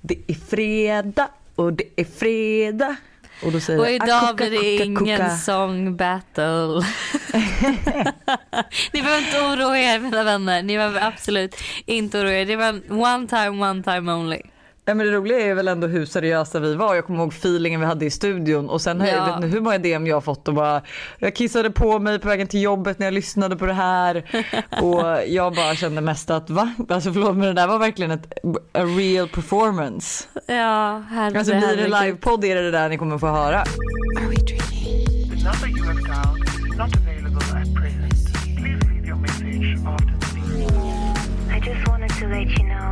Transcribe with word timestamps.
Det 0.00 0.18
är 0.26 0.34
fredag 0.34 1.28
och 1.54 1.72
det 1.72 1.84
är 1.96 2.04
fredag. 2.04 2.96
Och, 3.42 3.52
då 3.52 3.60
säger 3.60 3.80
och 3.80 3.90
idag 3.90 4.36
blir 4.36 4.50
det 4.50 4.84
ingen 4.84 5.38
song 5.38 5.96
battle. 5.96 6.82
Ni 8.92 9.02
behöver 9.02 9.18
inte 9.18 9.40
oroa 9.40 9.78
er 9.78 9.98
mina 9.98 10.22
vänner. 10.22 10.62
Ni 10.62 10.76
behöver 10.76 11.06
absolut 11.06 11.56
inte 11.86 12.18
oroa 12.20 12.32
er. 12.32 12.46
Det 12.46 12.56
var 12.56 12.80
one 12.90 13.28
time, 13.28 13.70
one 13.70 13.82
time 13.82 14.12
only. 14.12 14.40
Ja, 14.84 14.94
men 14.94 15.06
det 15.06 15.12
roliga 15.12 15.40
är 15.40 15.54
väl 15.54 15.68
ändå 15.68 15.86
hur 15.86 16.06
seriösa 16.06 16.60
vi 16.60 16.74
var. 16.74 16.94
Jag 16.94 17.06
kommer 17.06 17.18
ihåg 17.18 17.32
feelingen 17.32 17.80
vi 17.80 17.86
hade 17.86 18.04
i 18.04 18.10
studion 18.10 18.70
och 18.70 18.80
sen 18.80 19.00
har 19.00 19.06
ja. 19.06 19.14
jag 19.14 19.26
vet 19.26 19.36
inte 19.36 19.48
hur 19.48 19.60
många 19.60 19.78
DM 19.78 20.06
jag 20.06 20.16
har 20.16 20.20
fått 20.20 20.48
och 20.48 20.54
bara 20.54 20.82
jag 21.18 21.34
kissade 21.34 21.70
på 21.70 21.98
mig 21.98 22.18
på 22.18 22.28
vägen 22.28 22.46
till 22.46 22.62
jobbet 22.62 22.98
när 22.98 23.06
jag 23.06 23.14
lyssnade 23.14 23.56
på 23.56 23.66
det 23.66 23.72
här 23.72 24.24
och 24.82 25.04
jag 25.26 25.54
bara 25.54 25.74
kände 25.74 26.00
mest 26.00 26.30
att 26.30 26.50
va? 26.50 26.74
Alltså 26.88 27.12
förlåt 27.12 27.36
men 27.36 27.46
det 27.46 27.52
där 27.52 27.66
var 27.66 27.78
verkligen 27.78 28.10
ett 28.10 28.32
a 28.72 28.84
real 28.84 29.28
performance. 29.28 30.24
Ja, 30.46 31.04
herregud. 31.10 31.38
Alltså 31.38 31.54
blir 31.54 31.76
det 31.76 32.02
livepodd 32.02 32.44
är 32.44 32.54
det 32.54 32.62
det 32.62 32.70
där 32.70 32.88
ni 32.88 32.98
kommer 32.98 33.18
få 33.18 33.26
höra. 33.26 33.64
Are 42.32 42.89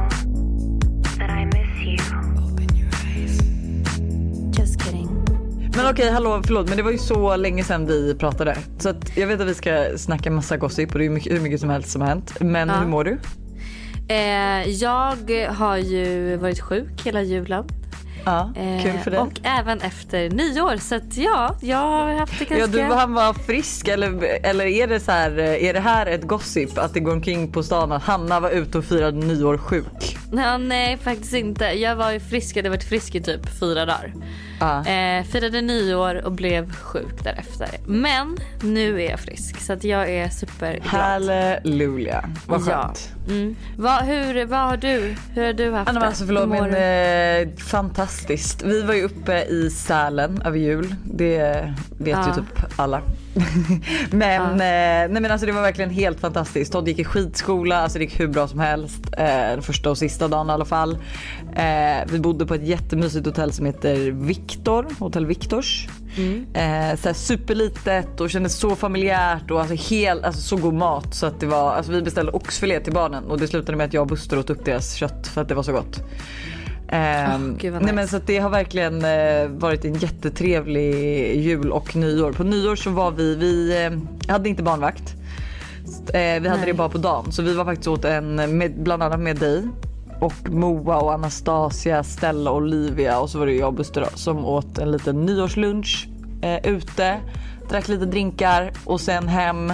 Men 5.88 5.94
okej, 5.94 6.10
hallå, 6.10 6.42
förlåt, 6.44 6.68
men 6.68 6.76
det 6.76 6.82
var 6.82 6.90
ju 6.90 6.98
så 6.98 7.36
länge 7.36 7.64
sedan 7.64 7.86
vi 7.86 8.14
pratade. 8.14 8.56
Så 8.78 8.88
att 8.88 9.16
jag 9.16 9.26
vet 9.26 9.40
att 9.40 9.46
vi 9.46 9.54
ska 9.54 9.88
snacka 9.96 10.30
massa 10.30 10.56
gossip 10.56 10.92
och 10.92 10.98
det 10.98 11.04
är 11.04 11.10
mycket, 11.10 11.32
hur 11.32 11.40
mycket 11.40 11.60
som 11.60 11.70
helst 11.70 11.90
som 11.90 12.00
har 12.00 12.08
hänt. 12.08 12.40
Men 12.40 12.68
ja. 12.68 12.74
hur 12.74 12.86
mår 12.86 13.04
du? 13.04 13.18
Eh, 14.08 14.68
jag 14.68 15.16
har 15.48 15.76
ju 15.76 16.36
varit 16.36 16.60
sjuk 16.60 17.02
hela 17.04 17.22
julen. 17.22 17.64
Ja, 18.24 18.52
kul 18.82 18.98
för 19.04 19.10
dig. 19.10 19.20
Och 19.20 19.40
även 19.42 19.80
efter 19.80 20.30
nyår. 20.30 20.76
Så 20.76 20.94
att 20.94 21.16
ja, 21.16 21.56
jag 21.60 21.76
har 21.76 22.14
haft 22.14 22.38
det 22.38 22.44
ganska... 22.44 22.80
Ja, 22.80 22.88
du 22.88 22.94
han 22.94 23.14
var 23.14 23.32
frisk 23.32 23.88
eller, 23.88 24.24
eller 24.42 24.64
är 24.64 24.86
det 24.86 25.00
så 25.00 25.12
här, 25.12 25.38
är 25.38 25.72
det 25.72 25.80
här 25.80 26.06
ett 26.06 26.26
gossip 26.26 26.78
att 26.78 26.94
det 26.94 27.00
går 27.00 27.12
omkring 27.12 27.52
på 27.52 27.62
stan 27.62 27.92
att 27.92 28.02
Hanna 28.02 28.40
var 28.40 28.50
ute 28.50 28.78
och 28.78 28.84
firade 28.84 29.16
nyår 29.16 29.58
sjuk? 29.58 30.17
Ja, 30.32 30.58
nej 30.58 30.96
faktiskt 30.96 31.34
inte. 31.34 31.64
Jag 31.64 31.96
var 31.96 32.12
ju 32.12 32.20
frisk, 32.20 32.56
jag 32.56 32.62
hade 32.62 32.70
varit 32.70 32.84
frisk 32.84 33.14
i 33.14 33.20
typ 33.20 33.48
fyra 33.60 33.86
dagar. 33.86 34.14
Ah. 34.60 34.84
Eh, 34.84 35.24
firade 35.24 35.60
nyår 35.60 36.24
och 36.24 36.32
blev 36.32 36.72
sjuk 36.72 37.24
därefter. 37.24 37.68
Men 37.86 38.36
nu 38.62 39.02
är 39.02 39.10
jag 39.10 39.20
frisk 39.20 39.60
så 39.60 39.72
att 39.72 39.84
jag 39.84 40.10
är 40.10 40.28
superglad. 40.28 40.86
Halleluja, 40.86 42.30
vad 42.46 42.64
skönt. 42.64 43.10
Ja. 43.26 43.32
Mm. 43.32 43.56
Va, 43.76 44.00
hur, 44.00 44.46
vad 44.46 44.60
har 44.60 44.76
du, 44.76 45.14
hur 45.34 45.46
har 45.46 45.52
du 45.52 45.72
haft 45.72 45.90
Anna, 45.90 46.00
det? 46.00 46.06
Alltså, 46.06 46.26
förlåt, 46.26 46.48
men, 46.48 46.74
eh, 46.74 47.56
fantastiskt. 47.56 48.62
Vi 48.62 48.82
var 48.82 48.94
ju 48.94 49.02
uppe 49.02 49.42
i 49.44 49.70
Sälen 49.70 50.42
över 50.42 50.58
jul. 50.58 50.94
Det 51.04 51.74
vet 51.98 52.16
ah. 52.16 52.28
ju 52.28 52.34
typ 52.34 52.62
alla. 52.76 53.02
men, 54.10 54.50
eh, 54.50 55.12
nej, 55.12 55.20
men 55.22 55.30
alltså, 55.30 55.46
det 55.46 55.52
var 55.52 55.62
verkligen 55.62 55.90
helt 55.90 56.20
fantastiskt. 56.20 56.72
Todd 56.72 56.88
gick 56.88 56.98
i 56.98 57.04
skitskola, 57.04 57.76
alltså 57.76 57.98
det 57.98 58.04
gick 58.04 58.20
hur 58.20 58.28
bra 58.28 58.48
som 58.48 58.58
helst. 58.58 59.00
Eh, 59.18 59.26
den 59.26 59.62
första 59.62 59.90
och 59.90 59.98
sista 59.98 60.28
dagen 60.28 60.48
i 60.48 60.52
alla 60.52 60.64
fall. 60.64 60.98
Eh, 61.56 62.06
vi 62.06 62.18
bodde 62.18 62.46
på 62.46 62.54
ett 62.54 62.66
jättemysigt 62.66 63.26
hotell 63.26 63.52
som 63.52 63.66
heter 63.66 64.10
Victor, 64.10 64.86
Hotell 64.98 65.26
Victors. 65.26 65.88
Mm. 66.16 66.46
Eh, 66.54 67.12
superlitet 67.12 68.20
och 68.20 68.30
kändes 68.30 68.54
så 68.54 68.76
familjärt 68.76 69.50
och 69.50 69.60
alltså, 69.60 69.94
hel, 69.94 70.24
alltså 70.24 70.40
så 70.40 70.56
god 70.56 70.74
mat 70.74 71.14
så 71.14 71.26
att 71.26 71.40
det 71.40 71.46
var, 71.46 71.72
alltså 71.72 71.92
vi 71.92 72.02
beställde 72.02 72.32
oxfilé 72.32 72.80
till 72.80 72.92
barnen 72.92 73.24
och 73.24 73.38
det 73.38 73.48
slutade 73.48 73.78
med 73.78 73.86
att 73.86 73.92
jag 73.92 74.00
och 74.00 74.06
Buster 74.06 74.38
åt 74.38 74.50
upp 74.50 74.64
deras 74.64 74.94
kött 74.94 75.26
för 75.26 75.40
att 75.40 75.48
det 75.48 75.54
var 75.54 75.62
så 75.62 75.72
gott. 75.72 76.00
Oh, 76.92 77.38
nej 77.38 77.70
nice. 77.70 77.92
men 77.92 78.08
så 78.08 78.18
det 78.26 78.38
har 78.38 78.50
verkligen 78.50 79.04
eh, 79.04 79.48
varit 79.48 79.84
en 79.84 79.94
jättetrevlig 79.94 80.94
jul 81.40 81.72
och 81.72 81.96
nyår. 81.96 82.32
På 82.32 82.44
nyår 82.44 82.76
så 82.76 82.90
var 82.90 83.10
vi, 83.10 83.34
vi 83.34 83.84
eh, 83.84 84.32
hade 84.32 84.48
inte 84.48 84.62
barnvakt. 84.62 85.14
Eh, 86.08 86.20
vi 86.20 86.48
hade 86.48 86.56
nej. 86.56 86.66
det 86.66 86.74
bara 86.74 86.88
på 86.88 86.98
dagen 86.98 87.32
så 87.32 87.42
vi 87.42 87.54
var 87.54 87.64
faktiskt 87.64 87.88
åt 87.88 88.04
en, 88.04 88.58
med, 88.58 88.82
bland 88.82 89.02
annat 89.02 89.20
med 89.20 89.36
dig 89.36 89.62
och 90.20 90.50
Moa 90.50 90.96
och 90.96 91.12
Anastasia, 91.12 92.02
Stella 92.02 92.50
och 92.50 92.56
Olivia 92.56 93.20
och 93.20 93.30
så 93.30 93.38
var 93.38 93.46
det 93.46 93.52
jag 93.52 93.68
och 93.68 93.74
Buster 93.74 94.06
som 94.14 94.44
åt 94.44 94.78
en 94.78 94.92
liten 94.92 95.26
nyårslunch 95.26 96.08
eh, 96.42 96.66
ute. 96.66 97.20
Drack 97.68 97.88
lite 97.88 98.06
drinkar 98.06 98.72
och 98.84 99.00
sen 99.00 99.28
hem. 99.28 99.72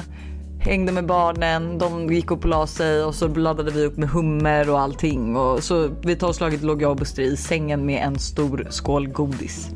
Hängde 0.64 0.92
med 0.92 1.06
barnen, 1.06 1.78
de 1.78 2.12
gick 2.12 2.30
upp 2.30 2.44
och 2.44 2.50
la 2.50 2.66
sig 2.66 3.04
och 3.04 3.14
så 3.14 3.28
laddade 3.28 3.70
vi 3.70 3.84
upp 3.84 3.96
med 3.96 4.08
hummer 4.08 4.70
och 4.70 4.80
allting. 4.80 5.36
Och 5.36 5.64
så 5.64 5.88
vid 5.88 6.20
tolvslaget 6.20 6.62
låg 6.62 6.82
jag 6.82 6.90
och 6.90 6.96
Buster 6.96 7.22
i 7.22 7.36
sängen 7.36 7.86
med 7.86 8.06
en 8.06 8.18
stor 8.18 8.66
skål 8.70 9.08
godis. 9.08 9.70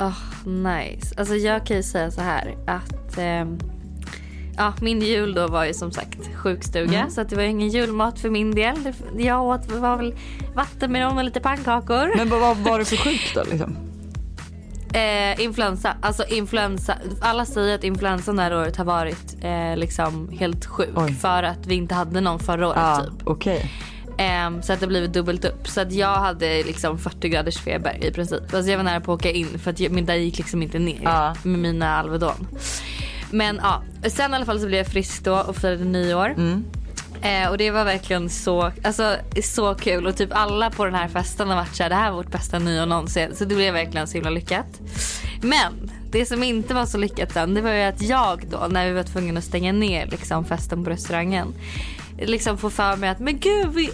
Oh, 0.00 0.46
nice. 0.46 1.14
Alltså 1.16 1.34
jag 1.34 1.66
kan 1.66 1.76
ju 1.76 1.82
säga 1.82 2.10
så 2.10 2.20
här 2.20 2.56
att 2.66 3.18
eh, 3.18 3.44
ja, 4.56 4.74
min 4.80 5.00
jul 5.00 5.34
då 5.34 5.46
var 5.46 5.64
ju 5.64 5.74
som 5.74 5.92
sagt 5.92 6.34
sjukstuga 6.34 6.98
mm. 6.98 7.10
så 7.10 7.20
att 7.20 7.28
det 7.28 7.36
var 7.36 7.42
ingen 7.42 7.68
julmat 7.68 8.20
för 8.20 8.30
min 8.30 8.54
del. 8.54 8.92
Jag 9.16 9.44
åt 9.44 9.70
var 9.70 9.96
väl 9.96 10.14
vattenmelon 10.54 11.18
och 11.18 11.24
lite 11.24 11.40
pannkakor. 11.40 12.16
Men 12.16 12.28
vad 12.28 12.56
var 12.56 12.78
det 12.78 12.84
för 12.84 12.96
sjukt 12.96 13.34
då 13.34 13.42
liksom? 13.50 13.91
Eh, 14.94 15.44
influensa. 15.44 15.96
Alltså 16.00 16.24
influensa. 16.24 16.94
Alla 17.20 17.44
säger 17.44 17.74
att 17.74 17.84
influensan 17.84 18.36
det 18.36 18.42
här 18.42 18.56
året 18.56 18.76
har 18.76 18.84
varit 18.84 19.36
eh, 19.42 19.76
liksom 19.76 20.28
helt 20.28 20.66
sjuk 20.66 20.88
Oj. 20.96 21.14
för 21.14 21.42
att 21.42 21.66
vi 21.66 21.74
inte 21.74 21.94
hade 21.94 22.20
någon 22.20 22.38
förra 22.38 22.68
året 22.68 22.78
ah, 22.78 23.00
typ. 23.00 23.26
Okay. 23.28 23.60
Eh, 24.18 24.60
så 24.62 24.72
att 24.72 24.80
det 24.80 24.86
blivit 24.86 25.12
dubbelt 25.12 25.44
upp. 25.44 25.68
Så 25.68 25.80
att 25.80 25.92
jag 25.92 26.16
hade 26.16 26.62
liksom 26.62 26.98
40 26.98 27.28
graders 27.28 27.58
feber 27.58 28.04
i 28.04 28.12
princip. 28.12 28.54
Alltså 28.54 28.70
jag 28.70 28.76
var 28.76 28.84
nära 28.84 29.00
på 29.00 29.12
att 29.12 29.20
åka 29.20 29.30
in 29.30 29.58
för 29.58 29.70
att 29.70 29.80
jag, 29.80 29.92
min 29.92 30.06
dag 30.06 30.18
gick 30.18 30.38
liksom 30.38 30.62
inte 30.62 30.78
ner 30.78 31.08
ah. 31.08 31.34
med 31.42 31.58
mina 31.58 31.96
Alvedon. 31.96 32.46
Men 33.30 33.60
ja, 33.62 33.82
sen 34.08 34.32
i 34.32 34.36
alla 34.36 34.44
fall 34.44 34.60
så 34.60 34.66
blev 34.66 34.78
jag 34.78 34.86
frisk 34.86 35.24
då 35.24 35.36
och 35.36 35.56
firade 35.56 35.84
nyår. 35.84 36.26
Mm. 36.26 36.64
Eh, 37.22 37.50
och 37.50 37.58
det 37.58 37.70
var 37.70 37.84
verkligen 37.84 38.30
så, 38.30 38.72
alltså, 38.84 39.16
så 39.42 39.74
kul 39.74 40.06
och 40.06 40.16
typ 40.16 40.30
alla 40.32 40.70
på 40.70 40.84
den 40.84 40.94
här 40.94 41.08
festen 41.08 41.48
har 41.48 41.56
varit 41.56 41.76
såhär 41.76 41.90
det 41.90 41.96
här 41.96 42.10
var 42.10 42.16
vårt 42.16 42.30
bästa 42.32 42.58
nyår 42.58 42.86
någonsin. 42.86 43.36
Så 43.36 43.44
det 43.44 43.54
blev 43.54 43.74
verkligen 43.74 44.06
så 44.06 44.14
himla 44.14 44.30
lyckat. 44.30 44.80
Men 45.42 45.90
det 46.10 46.26
som 46.26 46.42
inte 46.42 46.74
var 46.74 46.86
så 46.86 46.98
lyckat 46.98 47.32
sen 47.32 47.54
det 47.54 47.60
var 47.60 47.72
ju 47.72 47.82
att 47.82 48.02
jag 48.02 48.46
då 48.50 48.66
när 48.70 48.86
vi 48.86 48.92
var 48.92 49.02
tvungna 49.02 49.38
att 49.38 49.44
stänga 49.44 49.72
ner 49.72 50.06
liksom, 50.06 50.44
festen 50.44 50.84
på 50.84 50.90
restaurangen. 50.90 51.54
Liksom 52.18 52.58
får 52.58 52.70
för 52.70 52.96
mig 52.96 53.08
att 53.10 53.20
men 53.20 53.38
gud 53.38 53.68
vi 53.74 53.90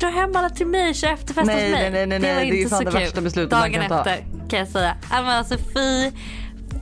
drar 0.00 0.10
hem 0.10 0.36
alla 0.36 0.50
till 0.50 0.66
mig, 0.66 0.94
kör 0.94 1.08
efterfest 1.08 1.50
hos 1.50 1.56
mig. 1.56 1.70
Nej, 1.72 1.90
nej, 1.90 2.06
nej, 2.06 2.18
det 2.18 2.34
var 2.34 2.40
inte 2.40 2.70
så 2.70 3.30
kul. 3.30 3.48
Dagen 3.48 3.82
efter 3.82 4.24
kan 4.48 4.58
jag 4.58 4.68
säga. 4.68 4.96
alltså 5.10 5.56
fy 5.74 6.12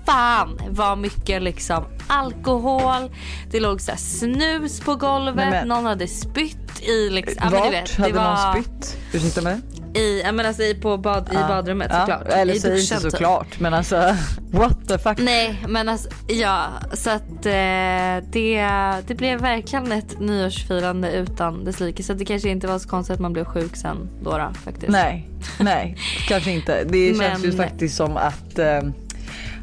fan 0.07 0.61
vad 0.71 0.99
mycket 0.99 1.43
liksom 1.43 1.85
alkohol, 2.07 3.11
det 3.51 3.61
låg 3.61 3.81
så 3.81 3.93
snus 3.97 4.81
på 4.81 4.95
golvet, 4.95 5.37
Nej, 5.37 5.51
men... 5.51 5.69
någon 5.69 5.85
hade 5.87 6.09
spytt 6.09 6.83
i 6.83 7.11
liksom, 7.11 7.51
Vart 7.51 7.65
ja, 7.65 7.71
vet, 7.71 7.97
hade 7.97 8.13
var... 8.13 8.25
någon 8.25 8.63
spytt? 8.63 8.99
Ursäkta 9.13 9.43
mig? 9.43 9.61
I, 9.95 10.21
ja, 10.21 10.33
men 10.33 10.47
alltså, 10.47 10.63
i, 10.63 10.75
på 10.75 10.97
bad, 10.97 11.29
i 11.33 11.37
badrummet 11.37 11.91
ja. 11.91 12.01
såklart. 12.01 12.29
Eller 12.29 12.55
säg 12.55 12.81
inte 12.81 13.01
typ. 13.01 13.13
såklart 13.13 13.61
men 13.61 13.75
alltså 13.75 13.97
what 14.51 14.89
the 14.89 14.99
fuck. 14.99 15.19
Nej 15.19 15.65
men 15.69 15.89
alltså 15.89 16.09
ja 16.29 16.67
så 16.93 17.11
att 17.11 17.47
eh, 17.47 18.31
det, 18.33 18.69
det 19.07 19.15
blev 19.17 19.41
verkligen 19.41 19.93
ett 19.93 20.21
nyårsfirande 20.21 21.13
utan 21.13 21.65
dess 21.65 21.81
like. 21.81 22.03
Så 22.03 22.13
det 22.13 22.25
kanske 22.25 22.49
inte 22.49 22.67
var 22.67 22.79
så 22.79 22.89
konstigt 22.89 23.15
att 23.15 23.21
man 23.21 23.33
blev 23.33 23.45
sjuk 23.45 23.77
sen 23.77 24.09
då, 24.23 24.39
då 24.39 24.53
faktiskt. 24.65 24.89
Nej, 24.89 25.29
nej 25.61 25.97
kanske 26.29 26.51
inte. 26.51 26.85
Det 26.85 27.07
känns 27.07 27.43
men, 27.43 27.51
ju 27.51 27.57
faktiskt 27.57 27.97
som 27.97 28.17
att 28.17 28.59
eh, 28.59 28.83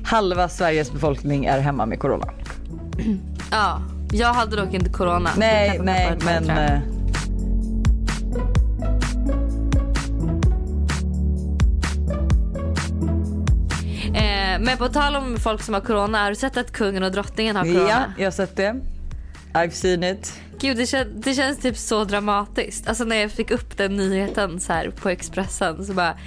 halva 0.03 0.50
Sveriges 0.50 0.91
befolkning 0.91 1.45
är 1.45 1.59
hemma 1.59 1.85
med 1.85 2.00
corona. 2.00 2.28
Ja, 3.51 3.81
jag 4.12 4.34
hade 4.34 4.56
dock 4.56 4.73
inte 4.73 4.89
corona. 4.89 5.29
Nej, 5.38 5.79
nej, 5.84 6.17
men... 6.25 6.50
Eh, 6.50 6.75
eh, 14.14 14.59
men 14.59 14.78
på 14.78 14.87
tal 14.87 15.16
om 15.16 15.37
folk 15.37 15.61
som 15.61 15.73
har 15.73 15.81
corona, 15.81 16.23
har 16.23 16.29
du 16.29 16.35
sett 16.35 16.58
att 16.58 16.72
kungen 16.72 17.03
och 17.03 17.11
drottningen 17.11 17.55
har 17.55 17.64
corona? 17.64 17.90
Ja, 17.90 18.03
jag 18.17 18.26
har 18.26 18.31
sett 18.31 18.55
det. 18.55 18.76
I've 19.53 19.70
seen 19.70 20.03
it. 20.03 20.34
Gud, 20.59 20.78
det, 20.78 20.85
kän 20.85 21.22
det 21.22 21.34
känns 21.34 21.59
typ 21.59 21.78
så 21.78 22.03
dramatiskt. 22.03 22.87
Alltså 22.87 23.03
när 23.03 23.16
jag 23.16 23.31
fick 23.31 23.52
upp 23.52 23.78
den 23.78 23.97
nyheten 23.97 24.59
så 24.59 24.73
här 24.73 24.90
på 24.90 25.09
Expressen 25.09 25.85
så 25.85 25.93
bara 25.93 26.17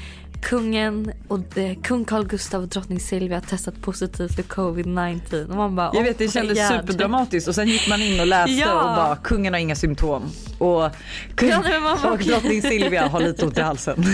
kungen 0.45 1.13
och 1.29 1.59
eh, 1.59 1.77
kung 1.83 2.05
Carl 2.05 2.27
Gustaf 2.27 2.63
och 2.63 2.69
drottning 2.69 3.01
Silvia 3.01 3.37
har 3.37 3.43
testat 3.43 3.81
positivt 3.83 4.35
för 4.35 4.43
covid-19. 4.43 5.51
Och 5.51 5.57
man 5.57 5.77
bara, 5.77 5.91
jag 5.95 6.03
vet 6.03 6.19
det 6.19 6.29
kändes 6.29 6.59
oh, 6.59 6.81
superdramatiskt 6.81 7.49
och 7.49 7.55
sen 7.55 7.69
gick 7.69 7.89
man 7.89 8.03
in 8.03 8.21
och 8.21 8.27
läste 8.27 8.53
ja. 8.53 8.75
och 8.75 8.97
bara 8.97 9.17
kungen 9.17 9.53
har 9.53 9.61
inga 9.61 9.75
symptom. 9.75 10.23
Och, 10.59 10.91
kung, 11.35 11.49
ja, 11.49 11.63
bara, 11.83 12.13
och 12.13 12.19
drottning 12.19 12.63
Silvia 12.63 13.09
har 13.09 13.21
lite 13.21 13.47
ont 13.47 13.59
i 13.59 13.61
halsen. 13.61 14.05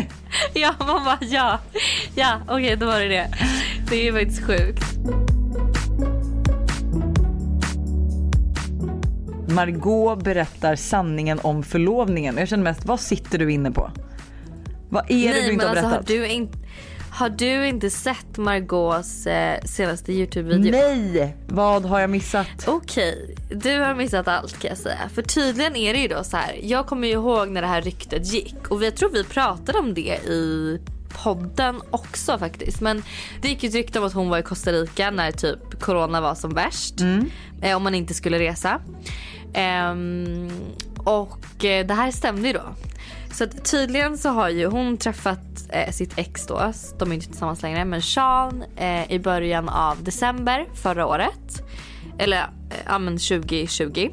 ja 0.54 0.74
man 0.78 1.04
bara 1.04 1.18
ja, 1.20 1.58
ja 2.14 2.40
okej 2.44 2.54
okay, 2.54 2.76
då 2.76 2.86
var 2.86 3.00
det 3.00 3.08
det. 3.08 3.28
Det 3.90 4.08
är 4.08 4.12
faktiskt 4.12 4.46
sjukt. 4.46 4.84
Margot 9.48 10.24
berättar 10.24 10.76
sanningen 10.76 11.40
om 11.42 11.62
förlovningen. 11.62 12.36
Jag 12.36 12.48
känner 12.48 12.64
mest, 12.64 12.84
vad 12.84 13.00
sitter 13.00 13.38
du 13.38 13.52
inne 13.52 13.70
på? 13.70 13.90
Vad 14.96 15.10
är 15.10 15.34
det 15.34 15.40
du 15.40 15.52
inte 15.52 15.66
har 15.66 15.76
alltså, 15.76 15.88
berättat? 15.88 16.08
Har 16.08 16.16
du, 16.16 16.26
in, 16.28 16.48
har 17.10 17.28
du 17.28 17.66
inte 17.66 17.90
sett 17.90 18.36
Margaux 18.36 19.26
eh, 19.26 19.60
senaste 19.64 20.12
Youtube-video? 20.12 20.70
Nej! 20.70 21.36
Vad 21.46 21.84
har 21.84 22.00
jag 22.00 22.10
missat? 22.10 22.46
Okej, 22.66 23.34
du 23.50 23.78
har 23.78 23.94
missat 23.94 24.28
allt 24.28 24.58
kan 24.58 24.68
jag 24.68 24.78
säga. 24.78 25.08
För 25.14 25.22
tydligen 25.22 25.76
är 25.76 25.94
det 25.94 26.00
ju 26.00 26.08
då 26.08 26.24
så 26.24 26.36
här. 26.36 26.58
Jag 26.62 26.86
kommer 26.86 27.08
ju 27.08 27.14
ihåg 27.14 27.48
när 27.48 27.62
det 27.62 27.68
här 27.68 27.82
ryktet 27.82 28.32
gick 28.32 28.68
och 28.68 28.84
jag 28.84 28.94
tror 28.94 29.10
vi 29.10 29.24
pratade 29.24 29.78
om 29.78 29.94
det 29.94 30.18
i 30.26 30.80
podden 31.08 31.80
också 31.90 32.38
faktiskt. 32.38 32.80
Men 32.80 33.02
det 33.42 33.48
gick 33.48 33.62
ju 33.62 33.68
ett 33.68 33.74
rykte 33.74 33.98
om 33.98 34.04
att 34.04 34.12
hon 34.12 34.28
var 34.28 34.38
i 34.38 34.42
Costa 34.42 34.72
Rica 34.72 35.10
när 35.10 35.32
typ 35.32 35.80
corona 35.80 36.20
var 36.20 36.34
som 36.34 36.54
värst. 36.54 37.00
Mm. 37.00 37.30
Eh, 37.62 37.76
om 37.76 37.82
man 37.82 37.94
inte 37.94 38.14
skulle 38.14 38.38
resa. 38.38 38.80
Um, 39.90 40.50
och 40.96 41.64
eh, 41.64 41.86
det 41.86 41.94
här 41.94 42.10
stämde 42.10 42.48
ju 42.48 42.54
då. 42.54 42.74
Så 43.36 43.46
tydligen 43.46 44.18
så 44.18 44.28
har 44.28 44.48
ju 44.48 44.66
hon 44.66 44.96
träffat 44.96 45.68
eh, 45.68 45.92
sitt 45.92 46.18
ex 46.18 46.46
då, 46.46 46.72
de 46.98 47.10
är 47.10 47.14
inte 47.14 47.26
tillsammans 47.26 47.62
längre, 47.62 47.84
men 47.84 48.02
Sean 48.02 48.64
eh, 48.76 49.12
i 49.12 49.18
början 49.18 49.68
av 49.68 50.02
december 50.02 50.66
förra 50.74 51.06
året. 51.06 51.62
Eller 52.18 52.36
eh, 52.36 52.76
ja 52.86 52.98
men 52.98 53.18
2020. 53.18 54.10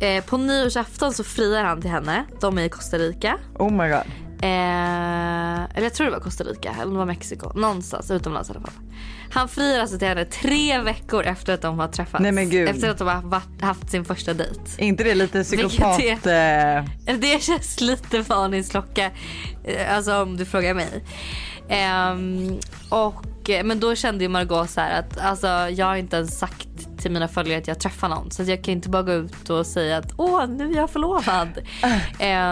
Eh, 0.00 0.24
på 0.24 0.36
nyårsafton 0.36 1.12
så 1.12 1.24
friar 1.24 1.64
han 1.64 1.80
till 1.80 1.90
henne. 1.90 2.24
De 2.40 2.58
är 2.58 2.62
i 2.62 2.68
Costa 2.68 2.98
Rica. 2.98 3.38
Oh 3.58 3.72
my 3.72 3.88
god. 3.88 4.29
Eh, 4.42 5.62
eller 5.74 5.82
jag 5.82 5.94
tror 5.94 6.06
det 6.06 6.12
var 6.12 6.20
Costa 6.20 6.44
Rica 6.44 6.74
eller 6.80 6.92
det 6.92 6.98
var 6.98 7.06
Mexiko. 7.06 7.52
Någonstans 7.54 8.10
utomlands 8.10 8.48
i 8.48 8.52
alla 8.52 8.60
fall. 8.60 8.72
Han 9.32 9.48
friar 9.48 9.80
alltså 9.80 9.98
till 9.98 10.08
henne 10.08 10.24
tre 10.24 10.78
veckor 10.80 11.24
efter 11.24 11.54
att 11.54 11.62
de 11.62 11.78
har 11.78 11.88
träffats. 11.88 12.22
Nej, 12.22 12.32
men 12.32 12.50
Gud. 12.50 12.68
Efter 12.68 12.90
att 12.90 12.98
de 12.98 13.08
har 13.08 13.22
varit, 13.22 13.62
haft 13.62 13.90
sin 13.90 14.04
första 14.04 14.34
dejt. 14.34 14.60
Är 14.78 14.84
inte 14.84 15.04
det 15.04 15.14
lite 15.14 15.44
psykopat? 15.44 16.00
Det, 16.22 16.84
eh? 17.06 17.14
det 17.18 17.42
känns 17.42 17.80
lite 17.80 18.20
varningsklocka. 18.20 19.10
Eh, 19.64 19.96
alltså 19.96 20.22
om 20.22 20.36
du 20.36 20.44
frågar 20.44 20.74
mig. 20.74 21.04
Um, 22.12 22.60
och, 22.88 23.50
eh, 23.50 23.64
men 23.64 23.80
då 23.80 23.94
kände 23.94 24.24
ju 24.24 24.28
Margot 24.28 24.70
så 24.70 24.80
att 24.80 25.18
alltså, 25.18 25.46
jag 25.48 25.86
har 25.86 25.96
inte 25.96 26.16
ens 26.16 26.38
sagt 26.38 26.89
till 27.00 27.10
mina 27.10 27.28
följare 27.28 27.58
att 27.58 27.68
jag 27.68 27.80
träffar 27.80 28.08
någon. 28.08 28.30
Så 28.30 28.42
jag 28.42 28.64
kan 28.64 28.72
inte 28.72 28.88
bara 28.88 29.02
gå 29.02 29.12
ut 29.12 29.50
och 29.50 29.66
säga 29.66 29.96
att 29.96 30.12
åh 30.16 30.46
nu 30.46 30.70
är 30.72 30.76
jag 30.76 30.90
förlovad. 30.90 31.58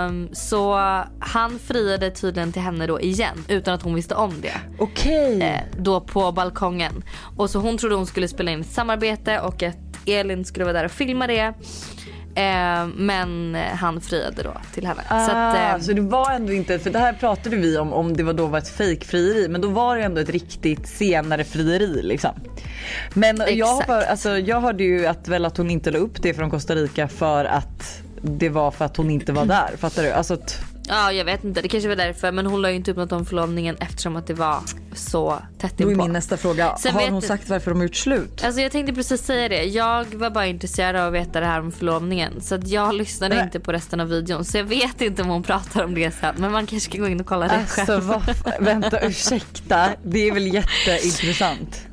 um, 0.08 0.28
så 0.34 0.74
han 1.20 1.58
friade 1.58 2.10
tydligen 2.10 2.52
till 2.52 2.62
henne 2.62 2.86
då 2.86 3.00
igen 3.00 3.44
utan 3.48 3.74
att 3.74 3.82
hon 3.82 3.94
visste 3.94 4.14
om 4.14 4.40
det. 4.40 4.60
Okej. 4.78 5.36
Okay. 5.36 5.50
Uh, 5.50 5.58
då 5.78 6.00
på 6.00 6.32
balkongen. 6.32 7.04
Och 7.36 7.50
så 7.50 7.58
hon 7.58 7.78
trodde 7.78 7.94
hon 7.94 8.06
skulle 8.06 8.28
spela 8.28 8.50
in 8.50 8.60
ett 8.60 8.70
samarbete 8.70 9.40
och 9.40 9.62
att 9.62 9.76
Elin 10.06 10.44
skulle 10.44 10.64
vara 10.64 10.72
där 10.72 10.84
och 10.84 10.90
filma 10.90 11.26
det. 11.26 11.54
Eh, 12.38 12.86
men 12.96 13.54
han 13.54 14.00
friade 14.00 14.42
då 14.42 14.52
till 14.74 14.86
henne. 14.86 15.02
Ah, 15.08 15.26
så, 15.26 15.32
att, 15.32 15.76
eh, 15.76 15.84
så 15.86 15.92
det 15.92 16.00
var 16.00 16.30
ändå 16.32 16.52
inte, 16.52 16.78
för 16.78 16.90
det 16.90 16.98
här 16.98 17.12
pratade 17.12 17.56
vi 17.56 17.78
om 17.78 17.92
om 17.92 18.16
det 18.16 18.22
var 18.22 18.32
då 18.32 18.46
var 18.46 18.58
ett 18.58 18.68
fejkfrieri 18.68 19.48
men 19.48 19.60
då 19.60 19.68
var 19.68 19.96
det 19.96 20.02
ändå 20.02 20.20
ett 20.20 20.30
riktigt 20.30 20.88
senare 20.88 21.44
frieri 21.44 22.02
liksom. 22.02 22.30
Men 23.14 23.42
jag, 23.48 23.86
var, 23.88 24.02
alltså, 24.02 24.38
jag 24.38 24.60
hörde 24.60 24.84
ju 24.84 25.06
att, 25.06 25.28
väl 25.28 25.44
att 25.44 25.56
hon 25.56 25.70
inte 25.70 25.90
la 25.90 25.98
upp 25.98 26.22
det 26.22 26.34
från 26.34 26.50
Costa 26.50 26.74
Rica 26.74 27.08
för 27.08 27.44
att 27.44 28.02
det 28.22 28.48
var 28.48 28.70
för 28.70 28.84
att 28.84 28.96
hon 28.96 29.10
inte 29.10 29.32
var 29.32 29.44
där. 29.44 29.76
Fattar 29.78 30.02
du? 30.02 30.12
Alltså, 30.12 30.36
Ja 30.88 31.12
jag 31.12 31.24
vet 31.24 31.44
inte, 31.44 31.62
det 31.62 31.68
kanske 31.68 31.88
var 31.88 31.96
därför 31.96 32.32
men 32.32 32.46
hon 32.46 32.62
la 32.62 32.70
ju 32.70 32.76
inte 32.76 32.90
upp 32.90 32.96
något 32.96 33.12
om 33.12 33.26
förlovningen 33.26 33.76
eftersom 33.80 34.16
att 34.16 34.26
det 34.26 34.34
var 34.34 34.60
så 34.94 35.42
tätt 35.58 35.80
inpå. 35.80 35.84
Då 35.84 35.90
är 35.90 36.04
min 36.04 36.12
nästa 36.12 36.36
fråga, 36.36 36.76
Sen 36.76 36.94
har 36.94 37.10
hon 37.10 37.22
sagt 37.22 37.48
varför 37.48 37.70
de 37.70 37.76
har 37.76 37.84
gjort 37.86 37.96
slut? 37.96 38.44
Alltså 38.44 38.60
jag 38.60 38.72
tänkte 38.72 38.94
precis 38.94 39.22
säga 39.22 39.48
det. 39.48 39.64
Jag 39.64 40.14
var 40.14 40.30
bara 40.30 40.46
intresserad 40.46 40.96
av 40.96 41.06
att 41.06 41.12
veta 41.14 41.40
det 41.40 41.46
här 41.46 41.60
om 41.60 41.72
förlovningen 41.72 42.40
så 42.40 42.58
jag 42.64 42.94
lyssnade 42.94 43.34
Nej. 43.34 43.44
inte 43.44 43.60
på 43.60 43.72
resten 43.72 44.00
av 44.00 44.08
videon 44.08 44.44
så 44.44 44.58
jag 44.58 44.64
vet 44.64 45.00
inte 45.00 45.22
om 45.22 45.28
hon 45.28 45.42
pratar 45.42 45.84
om 45.84 45.94
det 45.94 46.10
sen 46.10 46.34
men 46.38 46.52
man 46.52 46.66
kanske 46.66 46.90
kan 46.92 47.00
gå 47.00 47.08
in 47.08 47.20
och 47.20 47.26
kolla 47.26 47.48
det 47.48 47.54
alltså, 47.54 47.84
själv. 47.84 48.04
Vad, 48.04 48.22
vänta 48.60 49.00
ursäkta, 49.00 49.88
det 50.02 50.28
är 50.28 50.32
väl 50.32 50.54
jätteintressant. 50.54 51.88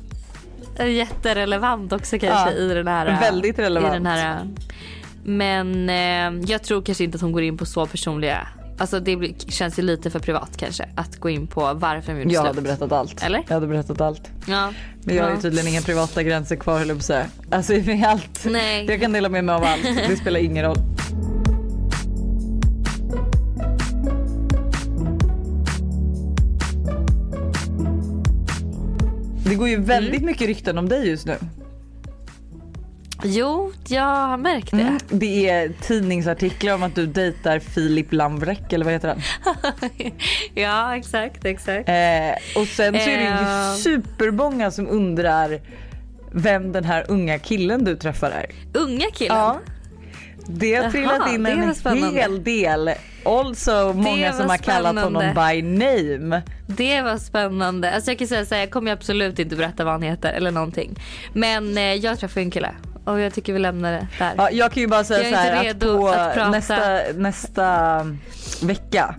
Jätterelevant 0.78 1.92
också 1.92 2.18
kanske 2.18 2.50
ja, 2.50 2.58
i 2.58 2.68
den 2.68 2.88
här. 2.88 3.20
Väldigt 3.20 3.58
relevant. 3.58 3.94
I 3.94 3.96
den 3.96 4.06
här, 4.06 4.48
men 5.24 5.88
eh, 5.88 6.50
jag 6.50 6.62
tror 6.62 6.82
kanske 6.82 7.04
inte 7.04 7.16
att 7.16 7.22
hon 7.22 7.32
går 7.32 7.42
in 7.42 7.56
på 7.56 7.66
så 7.66 7.86
personliga 7.86 8.48
Alltså 8.78 9.00
det 9.00 9.52
känns 9.52 9.78
ju 9.78 9.82
lite 9.82 10.10
för 10.10 10.18
privat 10.18 10.56
kanske 10.56 10.88
att 10.94 11.16
gå 11.16 11.30
in 11.30 11.46
på 11.46 11.74
varför 11.74 12.12
de 12.12 12.18
gjorde 12.18 12.34
Jag 12.34 12.42
slut. 12.42 12.46
hade 12.46 12.62
berättat 12.62 12.92
allt. 12.92 13.22
Eller? 13.22 13.42
Jag 13.48 13.54
hade 13.54 13.66
berättat 13.66 14.00
allt. 14.00 14.30
Ja. 14.46 14.72
Men 15.04 15.16
jag 15.16 15.24
har 15.24 15.30
ju 15.30 15.40
tydligen 15.40 15.68
inga 15.68 15.82
privata 15.82 16.22
gränser 16.22 16.56
kvar 16.56 16.78
höll 16.78 16.88
jag. 17.08 17.26
Alltså 17.50 17.72
med 17.72 18.04
allt. 18.06 18.44
Nej. 18.44 18.86
Jag 18.88 19.00
kan 19.00 19.12
dela 19.12 19.28
med 19.28 19.44
mig 19.44 19.54
av 19.54 19.64
allt. 19.64 19.82
Det 20.08 20.16
spelar 20.16 20.40
ingen 20.40 20.64
roll. 20.64 20.78
Det 29.44 29.54
går 29.54 29.68
ju 29.68 29.80
väldigt 29.80 30.14
mm. 30.14 30.26
mycket 30.26 30.46
rykten 30.46 30.78
om 30.78 30.88
dig 30.88 31.08
just 31.08 31.26
nu. 31.26 31.36
Jo, 33.24 33.72
jag 33.88 34.02
har 34.02 34.36
märkt 34.36 34.70
det. 34.70 34.80
Mm, 34.80 34.98
det 35.08 35.48
är 35.48 35.72
tidningsartiklar 35.80 36.74
om 36.74 36.82
att 36.82 36.94
du 36.94 37.06
dejtar 37.06 37.58
Filip 37.58 38.12
Lambrek 38.12 38.72
eller 38.72 38.84
vad 38.84 38.94
heter 38.94 39.08
han? 39.08 39.20
ja 40.54 40.96
exakt, 40.96 41.44
exakt. 41.44 41.88
Eh, 41.88 42.60
och 42.60 42.66
sen 42.66 42.94
så 42.94 43.10
är 43.10 43.16
det 43.16 43.22
ju 43.22 43.30
uh... 43.30 43.74
supermånga 43.74 44.70
som 44.70 44.88
undrar 44.88 45.60
vem 46.32 46.72
den 46.72 46.84
här 46.84 47.04
unga 47.08 47.38
killen 47.38 47.84
du 47.84 47.96
träffar 47.96 48.30
är. 48.30 48.46
Unga 48.72 49.06
killen? 49.12 49.36
Ja. 49.36 49.60
Det 50.48 50.74
har 50.74 50.90
trillat 50.90 51.34
in 51.34 51.46
en 51.46 52.14
hel 52.14 52.44
del. 52.44 52.90
Also 53.24 53.92
många 53.92 54.32
som 54.32 54.48
har 54.50 54.56
kallat 54.56 55.04
honom 55.04 55.22
by 55.34 55.62
name. 55.62 56.42
Det 56.66 57.02
var 57.02 57.16
spännande. 57.16 57.94
Alltså 57.94 58.10
jag 58.10 58.18
kan 58.18 58.28
säga 58.28 58.44
så 58.46 58.54
här, 58.54 58.62
jag 58.62 58.70
kommer 58.70 58.92
absolut 58.92 59.38
inte 59.38 59.56
berätta 59.56 59.84
vad 59.84 59.92
han 59.92 60.02
heter 60.02 60.32
eller 60.32 60.50
någonting. 60.50 61.00
Men 61.32 61.78
eh, 61.78 61.82
jag 61.82 62.18
träffade 62.18 62.40
en 62.40 62.50
kille 62.50 62.74
och 63.06 63.20
jag 63.20 63.34
tycker 63.34 63.52
vi 63.52 63.58
lämnar 63.58 63.92
det 63.92 64.06
där. 64.18 64.34
Ja, 64.36 64.50
jag 64.50 64.72
kan 64.72 64.80
ju 64.80 64.86
bara 64.86 65.04
säga 65.04 65.30
så 65.30 65.36
här 65.36 65.70
att 65.70 65.80
på 65.80 66.08
att 66.08 66.50
nästa, 66.50 66.98
nästa 67.14 68.00
vecka 68.62 69.14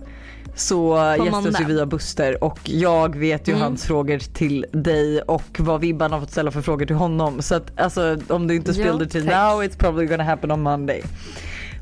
så 0.54 1.14
gästas 1.24 1.60
ju 1.60 1.64
vi 1.64 1.80
av 1.80 1.86
Buster 1.86 2.44
och 2.44 2.58
jag 2.64 3.16
vet 3.16 3.48
ju 3.48 3.52
mm. 3.52 3.62
hans 3.62 3.84
frågor 3.84 4.18
till 4.18 4.66
dig 4.72 5.22
och 5.22 5.56
vad 5.58 5.80
Vibban 5.80 6.12
har 6.12 6.20
fått 6.20 6.30
ställa 6.30 6.50
för 6.50 6.62
frågor 6.62 6.86
till 6.86 6.96
honom. 6.96 7.42
Så 7.42 7.54
att 7.54 7.80
alltså 7.80 8.18
om 8.28 8.46
du 8.46 8.54
inte 8.54 8.74
spillde 8.74 9.06
till 9.06 9.24
now 9.24 9.62
it's 9.62 9.78
probably 9.78 10.06
gonna 10.06 10.24
happen 10.24 10.50
on 10.50 10.62
Monday. 10.62 11.02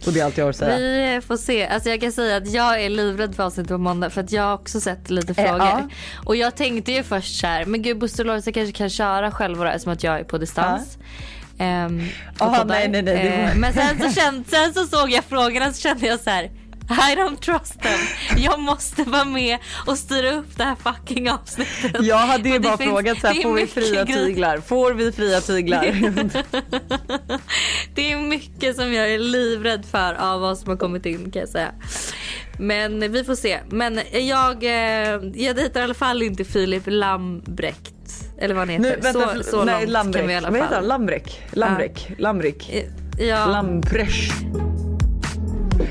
Och 0.07 0.13
det 0.13 0.21
är 0.21 0.25
allt 0.25 0.39
jag 0.39 0.45
har 0.45 0.51
att 0.51 0.57
säga. 0.57 0.79
Vi 0.79 1.21
får 1.21 1.37
se. 1.37 1.67
Alltså 1.67 1.89
jag 1.89 2.01
kan 2.01 2.13
säga 2.13 2.37
att 2.37 2.53
jag 2.53 2.83
är 2.85 2.91
livrädd 2.91 3.35
för 3.35 3.43
avsnittet 3.43 3.69
på 3.69 3.79
måndag 3.79 4.11
för 4.11 4.21
att 4.21 4.33
jag 4.33 4.43
har 4.43 4.55
också 4.55 4.81
sett 4.81 5.11
lite 5.11 5.35
frågor. 5.35 5.51
Eh, 5.51 5.59
ja. 5.59 5.89
Och 6.25 6.37
jag 6.37 6.57
tänkte 6.57 6.93
ju 6.93 7.03
först 7.03 7.41
så 7.41 7.47
här, 7.47 7.65
men 7.65 7.83
gud 7.83 7.99
Buster 7.99 8.23
och 8.25 8.27
Lorisa 8.27 8.53
kanske 8.53 8.73
kan 8.73 8.91
köra 8.91 9.31
själva 9.31 9.73
då, 9.73 9.79
som 9.79 9.93
att 9.93 10.05
jag 10.05 10.21
är 10.21 10.25
på 10.25 10.39
distans. 10.39 10.99
Ja. 11.01 11.07
Um, 11.59 12.09
oh, 12.41 12.65
nej, 12.67 12.89
nej, 12.89 13.03
nej. 13.03 13.51
Uh, 13.53 13.57
men 13.57 13.73
sen 13.73 14.01
så, 14.01 14.21
kände, 14.21 14.51
sen 14.51 14.75
så 14.75 14.87
såg 14.87 15.11
jag 15.11 15.25
frågorna 15.25 15.73
så 15.73 15.81
kände 15.81 16.07
jag 16.07 16.21
så 16.21 16.31
här. 16.31 16.51
I 16.91 17.17
don't 17.17 17.37
trust 17.37 17.81
them. 17.81 17.99
Jag 18.37 18.61
måste 18.61 19.03
vara 19.03 19.25
med 19.25 19.59
och 19.87 19.99
styra 19.99 20.31
upp 20.33 20.57
det 20.57 20.65
här 20.65 20.77
fucking 20.77 21.31
avsnittet. 21.31 21.97
Jag 22.03 22.17
hade 22.17 22.49
ju 22.49 22.59
bara 22.59 22.79
frågat 22.79 23.21
så 23.21 23.27
här, 23.27 23.43
får 23.43 23.55
vi 23.55 23.67
fria 23.67 24.05
grej. 24.05 24.17
tyglar? 24.17 24.59
Får 24.59 24.93
vi 24.93 25.13
fria 25.13 25.41
tyglar? 25.41 25.83
det 27.95 28.13
är 28.13 28.17
mycket 28.17 28.77
som 28.77 28.93
jag 28.93 29.13
är 29.13 29.19
livrädd 29.19 29.85
för 29.85 30.15
av 30.15 30.41
vad 30.41 30.59
som 30.59 30.71
har 30.71 30.77
kommit 30.77 31.07
in 31.07 31.31
kan 31.31 31.41
jag 31.41 31.49
säga. 31.49 31.73
Men 32.59 33.13
vi 33.13 33.25
får 33.25 33.35
se. 33.35 33.59
Men 33.71 34.01
jag, 34.13 34.65
eh, 34.65 35.21
jag 35.35 35.57
dejtar 35.57 35.81
i 35.81 35.85
alla 35.85 35.95
fall 35.95 36.23
inte 36.23 36.45
Filip 36.45 36.83
Lambrecht. 36.87 37.96
Eller 38.39 38.55
vad 38.55 38.61
han 38.61 38.69
heter. 38.69 38.83
Nu, 38.83 39.01
vänta, 39.03 39.35
så, 39.35 39.43
så 39.43 39.65
nej, 39.65 39.87
långt 39.87 40.17
kan 40.17 40.27
vi 40.27 40.33
i 40.33 40.37
alla 40.37 40.47
fall. 40.47 40.53
Vad 40.53 40.63
heter 40.63 40.77
han? 40.77 40.87
Lambrek? 40.87 41.43
Lambrek? 41.53 42.07
Ja. 42.09 42.15
Lamrik? 42.19 42.85
Ja. 43.19 43.47
Lampresch. 43.47 44.31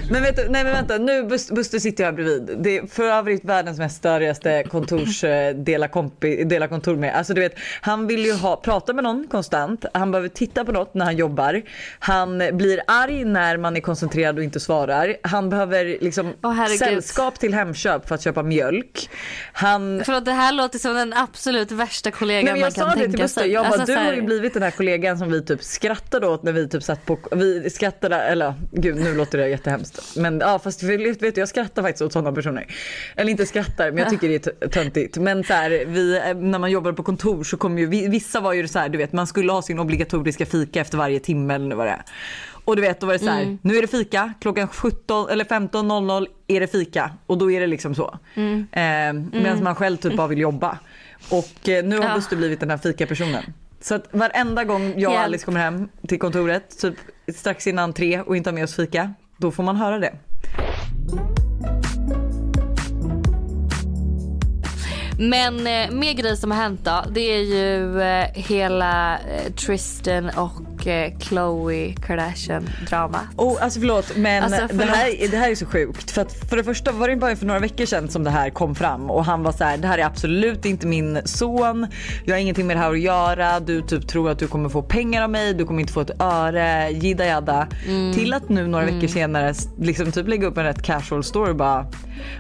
Men 0.10 0.24
vet 0.24 0.36
du, 0.36 0.50
nej 0.50 0.64
men 0.64 0.74
vänta, 0.74 0.98
nu 0.98 1.24
Buster 1.24 1.80
sitter 1.80 2.04
jag 2.04 2.12
här 2.12 2.16
bredvid. 2.16 2.58
Det 2.60 2.78
är 2.78 2.88
för 2.88 3.04
övrigt 3.04 3.46
världens 3.46 3.80
mest 3.80 3.98
störigaste 3.98 4.64
kontors 4.64 5.24
eh, 5.24 5.56
dela, 5.56 5.88
kompi, 5.88 6.44
dela 6.44 6.68
kontor 6.68 6.96
med. 6.96 7.16
Alltså 7.16 7.34
du 7.34 7.42
vet, 7.42 7.56
han 7.82 8.08
vill 8.08 8.26
ju 8.26 8.34
ha, 8.34 8.56
prata 8.56 8.94
med 8.94 9.04
någon 9.04 9.28
konstant. 9.32 9.86
Han 9.94 10.12
behöver 10.12 10.30
titta 10.30 10.66
på 10.66 10.72
något 10.72 10.94
när 10.94 11.06
han 11.06 11.18
jobbar. 11.18 11.62
Han 12.00 12.44
blir 12.52 12.82
arg 12.88 13.26
när 13.26 13.58
man 13.58 13.76
är 13.76 13.82
koncentrerad 13.82 14.38
och 14.38 14.44
inte 14.44 14.60
svarar. 14.60 15.16
Han 15.22 15.50
behöver 15.50 15.86
liksom 15.86 16.34
oh, 16.44 16.68
sällskap 16.68 17.40
till 17.40 17.54
Hemköp 17.54 18.08
för 18.08 18.16
att 18.16 18.22
köpa 18.22 18.44
mjölk. 18.44 19.10
Han... 19.54 20.02
Förlåt 20.06 20.26
det 20.26 20.32
här 20.32 20.52
låter 20.52 20.80
som 20.80 20.94
den 20.94 21.14
absolut 21.14 21.72
värsta 21.72 22.12
kollegan 22.12 22.60
man 22.60 22.72
kan 22.72 22.94
tänka 22.94 22.94
sig. 22.94 22.96
Jag 22.96 22.96
sa 22.96 23.02
det 23.02 23.12
till 23.12 23.22
Buster, 23.22 23.46
jag 23.46 23.66
bara, 23.66 23.74
alltså, 23.74 23.96
du 23.96 24.00
har 24.00 24.14
ju 24.14 24.22
blivit 24.22 24.54
den 24.54 24.64
här 24.64 24.72
kollegan 24.72 25.18
som 25.18 25.32
vi 25.32 25.46
typ 25.46 25.64
skrattade 25.64 26.28
åt 26.28 26.44
när 26.44 26.52
vi 26.52 26.70
typ 26.70 26.84
satt 26.84 27.06
på, 27.06 27.20
vi 27.32 27.70
skrattade, 27.70 28.16
eller 28.16 28.54
gud 28.72 28.96
nu 28.96 29.16
låter 29.16 29.38
det 29.38 29.50
jättehemskt 29.50 29.75
hemskt. 29.78 30.16
Men 30.16 30.40
ja 30.40 30.60
fast 30.60 30.84
vet 30.84 31.20
du, 31.20 31.32
jag 31.36 31.50
skrattar 31.50 31.82
faktiskt 31.82 32.02
åt 32.02 32.14
sådana 32.14 32.32
personer. 32.32 32.68
Eller 33.16 33.32
inte 33.32 33.46
skrattar 33.46 33.92
men 33.92 33.98
jag 33.98 34.10
tycker 34.10 34.30
det 34.30 34.48
är 34.48 34.68
töntigt. 34.68 35.18
Men 35.18 35.44
så 35.44 35.54
här, 35.54 35.86
vi, 35.86 36.18
eh, 36.18 36.36
när 36.36 36.60
man 36.60 36.72
jobbar 36.72 36.92
på 36.92 37.04
kontor 37.04 37.44
så 37.44 37.58
kommer 37.58 37.82
ju 37.82 38.10
vissa 38.10 38.40
var 38.40 38.54
ju 38.54 38.68
så 38.68 38.80
här, 38.80 38.90
du 38.90 38.98
vet 38.98 39.14
man 39.14 39.28
skulle 39.28 39.52
ha 39.52 39.62
sin 39.62 39.80
obligatoriska 39.80 40.46
fika 40.46 40.82
efter 40.82 40.98
varje 40.98 41.20
timme 41.20 41.54
eller 41.56 41.76
vad 41.76 41.88
det 41.88 41.92
är. 41.92 42.04
Och 42.66 42.76
du 42.76 42.82
vet 42.82 43.00
då 43.00 43.08
var 43.08 43.14
det 43.14 43.20
så 43.20 43.30
här, 43.30 43.42
mm. 43.42 43.58
nu 43.62 43.78
är 43.78 43.82
det 43.82 43.88
fika, 43.88 44.34
klockan 44.42 44.68
17 44.68 45.30
eller 45.30 45.46
15.00 45.46 46.28
är 46.48 46.60
det 46.60 46.68
fika 46.68 47.12
och 47.26 47.38
då 47.38 47.52
är 47.52 47.60
det 47.60 47.68
liksom 47.68 47.96
så. 47.96 48.20
Mm. 48.36 48.68
Eh, 48.72 48.80
Medan 49.32 49.46
mm. 49.46 49.64
man 49.64 49.76
själv 49.76 49.98
typ 49.98 50.16
bara 50.16 50.28
vill 50.28 50.40
jobba. 50.40 50.80
Och 51.30 51.70
eh, 51.70 51.86
nu 51.86 51.98
har 51.98 52.06
ja. 52.06 52.16
Buster 52.16 52.36
blivit 52.36 52.60
den 52.60 52.70
här 52.70 52.78
fikapersonen. 52.78 53.44
Så 53.82 53.96
att 53.96 54.08
varenda 54.12 54.64
gång 54.64 54.94
jag 54.98 55.12
och 55.12 55.20
Alice 55.20 55.46
kommer 55.46 55.60
hem 55.60 55.90
till 56.08 56.20
kontoret, 56.20 56.80
typ 56.80 56.96
strax 57.36 57.68
innan 57.68 57.94
tre 57.94 58.22
och 58.22 58.38
inte 58.38 58.50
har 58.50 58.54
med 58.56 58.64
oss 58.64 58.76
fika, 58.76 59.14
då 59.38 59.52
får 59.52 59.64
man 59.64 59.76
höra 59.76 60.00
det. 60.00 60.14
Men 65.20 65.68
eh, 65.68 65.92
mer 65.92 66.14
grejer 66.14 66.36
som 66.36 66.52
har 66.52 66.58
hänt 66.58 66.80
då. 66.84 67.04
Det 67.12 67.22
är 67.22 67.42
ju 67.42 68.02
eh, 68.02 68.28
hela 68.34 69.18
eh, 69.18 69.54
Tristan 69.54 70.30
och 70.30 70.65
eh, 70.88 71.18
Khloe 71.20 71.96
Kardashian 72.08 72.70
dramat. 72.90 73.22
Oh, 73.38 73.64
alltså 73.64 73.80
förlåt 73.80 74.18
men 74.18 74.44
alltså, 74.44 74.68
förlåt. 74.68 74.88
Det, 74.88 74.94
här, 74.94 75.28
det 75.32 75.38
här 75.38 75.52
är 75.52 75.56
så 75.56 75.66
sjukt. 75.66 76.12
För 76.12 76.22
att 76.22 76.50
för 76.50 76.58
det 76.58 76.64
första 76.64 76.92
var 76.92 77.10
det 77.10 77.16
bara 77.16 77.36
för 77.36 77.46
några 77.46 77.60
veckor 77.60 77.86
sedan 77.86 78.10
som 78.10 78.24
det 78.24 78.30
här 78.30 78.50
kom 78.50 78.76
fram 78.76 79.10
och 79.10 79.26
han 79.26 79.44
var 79.44 79.52
så 79.52 79.64
här, 79.64 79.78
det 79.78 79.88
här 79.88 79.98
är 79.98 80.06
absolut 80.06 80.66
inte 80.66 80.88
min 80.88 81.22
son. 81.26 81.88
Jag 82.26 82.36
har 82.36 82.40
ingenting 82.40 82.68
med 82.68 82.78
det 82.78 82.82
här 82.82 82.92
att 82.92 83.00
göra. 83.00 83.60
Du 83.60 83.82
typ 83.82 84.08
tror 84.08 84.30
att 84.30 84.40
du 84.40 84.48
kommer 84.48 84.70
få 84.70 84.82
pengar 84.82 85.24
av 85.24 85.30
mig. 85.30 85.54
Du 85.54 85.66
kommer 85.66 85.82
inte 85.82 85.94
få 85.94 86.02
ett 86.02 86.22
öre. 86.22 86.90
Jidda 86.90 87.26
jadda. 87.26 87.68
Mm. 87.88 88.14
Till 88.14 88.34
att 88.34 88.50
nu 88.50 88.68
några 88.68 88.84
mm. 88.84 88.96
veckor 88.96 89.08
senare 89.08 89.54
liksom 89.80 90.12
typ 90.12 90.28
lägga 90.28 90.48
upp 90.48 90.58
en 90.58 90.64
rätt 90.64 90.82
casual 90.82 91.24
story 91.24 91.54
bara 91.54 91.86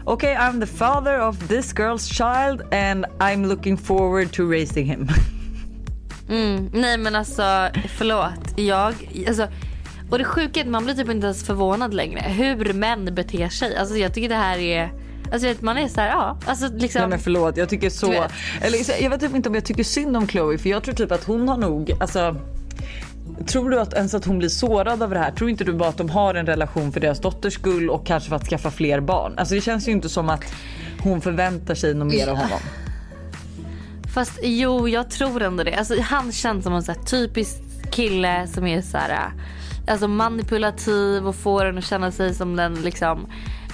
Okay, 0.06 0.36
I'm 0.36 0.60
the 0.60 0.68
father 0.68 1.20
of 1.20 1.48
this 1.48 1.74
girl's 1.74 2.08
child 2.08 2.62
and 2.72 3.06
I'm 3.20 3.48
looking 3.48 3.78
forward 3.78 4.32
to 4.34 4.52
raising 4.52 4.86
him. 4.86 5.10
Mm, 6.30 6.70
nej 6.74 6.98
men 6.98 7.16
alltså 7.16 7.70
förlåt. 7.98 8.58
Jag, 8.58 8.94
alltså, 9.28 9.48
och 10.10 10.18
det 10.18 10.24
sjuka 10.24 10.60
är 10.60 10.64
att 10.64 10.70
man 10.70 10.86
blir 10.86 10.96
typ 10.96 11.10
inte 11.10 11.26
ens 11.26 11.46
förvånad 11.46 11.94
längre 11.94 12.20
hur 12.20 12.74
män 12.74 13.16
beter 13.16 13.50
sig. 13.50 13.78
Alltså 13.78 13.96
jag 13.96 14.14
tycker 14.14 14.30
det 14.30 14.36
här 14.36 14.58
är 14.58 14.92
Alltså 15.34 15.54
man 15.60 15.78
är 15.78 15.88
så 15.88 16.02
här, 16.02 16.08
ja. 16.08 16.40
Alltså 16.46 16.68
liksom. 16.74 17.00
Nej 17.00 17.10
men 17.10 17.20
förlåt 17.20 17.58
jag 17.58 17.70
tycker 17.70 17.90
så. 17.90 18.12
Eller 18.62 19.04
jag 19.04 19.10
vet 19.10 19.22
typ 19.22 19.36
inte 19.36 19.50
om 19.50 19.56
jag 19.56 19.66
tycker 19.66 19.84
synd 19.84 20.18
om 20.18 20.28
Chloe 20.28 20.58
för 20.58 20.70
jag 20.70 20.84
tror 20.84 20.96
typ 20.96 21.12
att 21.12 21.24
hon 21.24 21.50
har 21.50 21.58
nog, 21.58 21.92
alltså 22.00 22.36
Tror 23.48 23.70
du 23.70 23.80
att 23.80 23.94
ens 23.94 24.14
att 24.14 24.26
hon 24.26 24.38
blir 24.38 24.50
sårad 24.50 25.04
av 25.04 25.10
det 25.10 25.20
här? 25.20 25.32
Tror 25.32 25.50
inte 25.50 25.64
du 25.64 25.74
bara 25.74 25.90
att 25.90 25.98
de 25.98 26.10
har 26.10 26.36
en 26.36 26.46
relation 26.46 26.92
för 26.92 27.00
deras 27.00 27.20
dotters 27.20 27.54
skull 27.54 27.90
och 27.90 28.06
kanske 28.06 28.30
för 28.30 28.36
att 28.36 28.48
skaffa 28.48 28.72
fler 28.72 29.00
barn? 29.00 29.34
Alltså 29.38 29.56
det 29.56 29.62
känns 29.62 29.88
ju 29.88 29.92
inte 29.92 30.10
som 30.10 30.30
att 30.30 30.44
hon 31.00 31.22
förväntar 31.22 31.76
sig 31.76 31.94
något 31.94 32.08
mer 32.08 32.28
av 32.28 32.38
honom. 32.38 32.60
Fast 34.16 34.40
jo, 34.44 34.90
jag 34.90 35.10
tror 35.10 35.42
ändå 35.42 35.64
det. 35.64 35.76
Alltså, 35.76 36.02
han 36.02 36.32
känns 36.32 36.64
som 36.64 36.74
en 36.74 36.84
så 36.84 36.94
typisk 36.94 37.58
kille 37.92 38.48
som 38.48 38.68
är 38.68 38.82
så 38.82 38.98
här, 38.98 39.32
alltså 39.88 40.08
manipulativ 40.08 41.28
och 41.28 41.36
får 41.36 41.66
en 41.66 41.78
att 41.78 41.86
känna 41.86 42.12
sig 42.12 42.34
som 42.34 42.56
den 42.56 42.76
liksom 42.82 43.28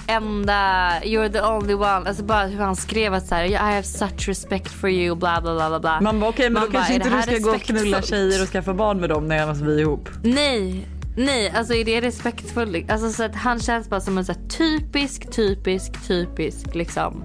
enda, 0.06 0.90
you're 1.02 1.32
the 1.32 1.40
only 1.40 1.74
one. 1.74 2.08
Alltså 2.08 2.24
bara 2.24 2.46
hur 2.46 2.58
han 2.58 2.76
skrev 2.76 3.14
att 3.14 3.26
så 3.26 3.34
här, 3.34 3.44
I 3.44 3.54
have 3.54 3.82
such 3.82 4.28
respect 4.28 4.68
for 4.68 4.90
you 4.90 5.16
bla 5.16 5.40
bla 5.40 5.68
bla 5.68 5.80
bla. 5.80 6.00
Man 6.00 6.20
bara 6.20 6.30
okej 6.30 6.46
okay, 6.46 6.50
men 6.50 6.62
Man 6.62 6.66
då 6.66 6.72
bara, 6.72 6.78
kanske 6.78 6.94
inte 6.94 7.30
du 7.30 7.40
ska 7.40 7.50
gå 7.50 7.56
och 7.56 7.62
knulla 7.62 8.02
tjejer 8.02 8.42
och 8.42 8.48
skaffa 8.48 8.74
barn 8.74 9.00
med 9.00 9.08
dem 9.08 9.28
när 9.28 9.54
vi 9.54 9.74
är 9.74 9.80
ihop. 9.80 10.08
Nej, 10.22 10.86
nej 11.16 11.52
alltså 11.56 11.74
är 11.74 11.84
det 11.84 12.00
respektfullt? 12.00 12.90
Alltså 12.90 13.10
så 13.10 13.24
att 13.24 13.34
han 13.34 13.60
känns 13.60 13.90
bara 13.90 14.00
som 14.00 14.18
en 14.18 14.24
så 14.24 14.34
typisk, 14.34 15.32
typisk, 15.32 16.06
typisk 16.06 16.74
liksom 16.74 17.24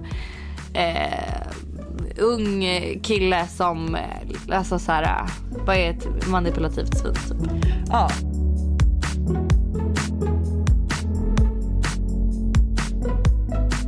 eh, 0.74 1.48
ung 2.20 2.64
kille 3.02 3.46
som 3.46 3.94
eh, 3.94 4.56
alltså 4.56 4.78
så 4.78 4.92
här, 4.92 5.26
bara 5.66 5.76
är 5.76 5.90
ett 5.90 6.28
manipulativt 6.28 6.98
svin 6.98 7.14
typ. 7.14 7.62
Ja. 7.88 8.10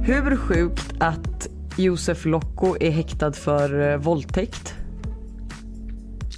Hur 0.02 0.36
sjukt 0.36 0.94
att 0.98 1.48
Josef 1.76 2.24
Locko 2.24 2.76
är 2.80 2.90
häktad 2.90 3.32
för 3.32 3.90
eh, 3.90 3.96
våldtäkt? 3.96 4.74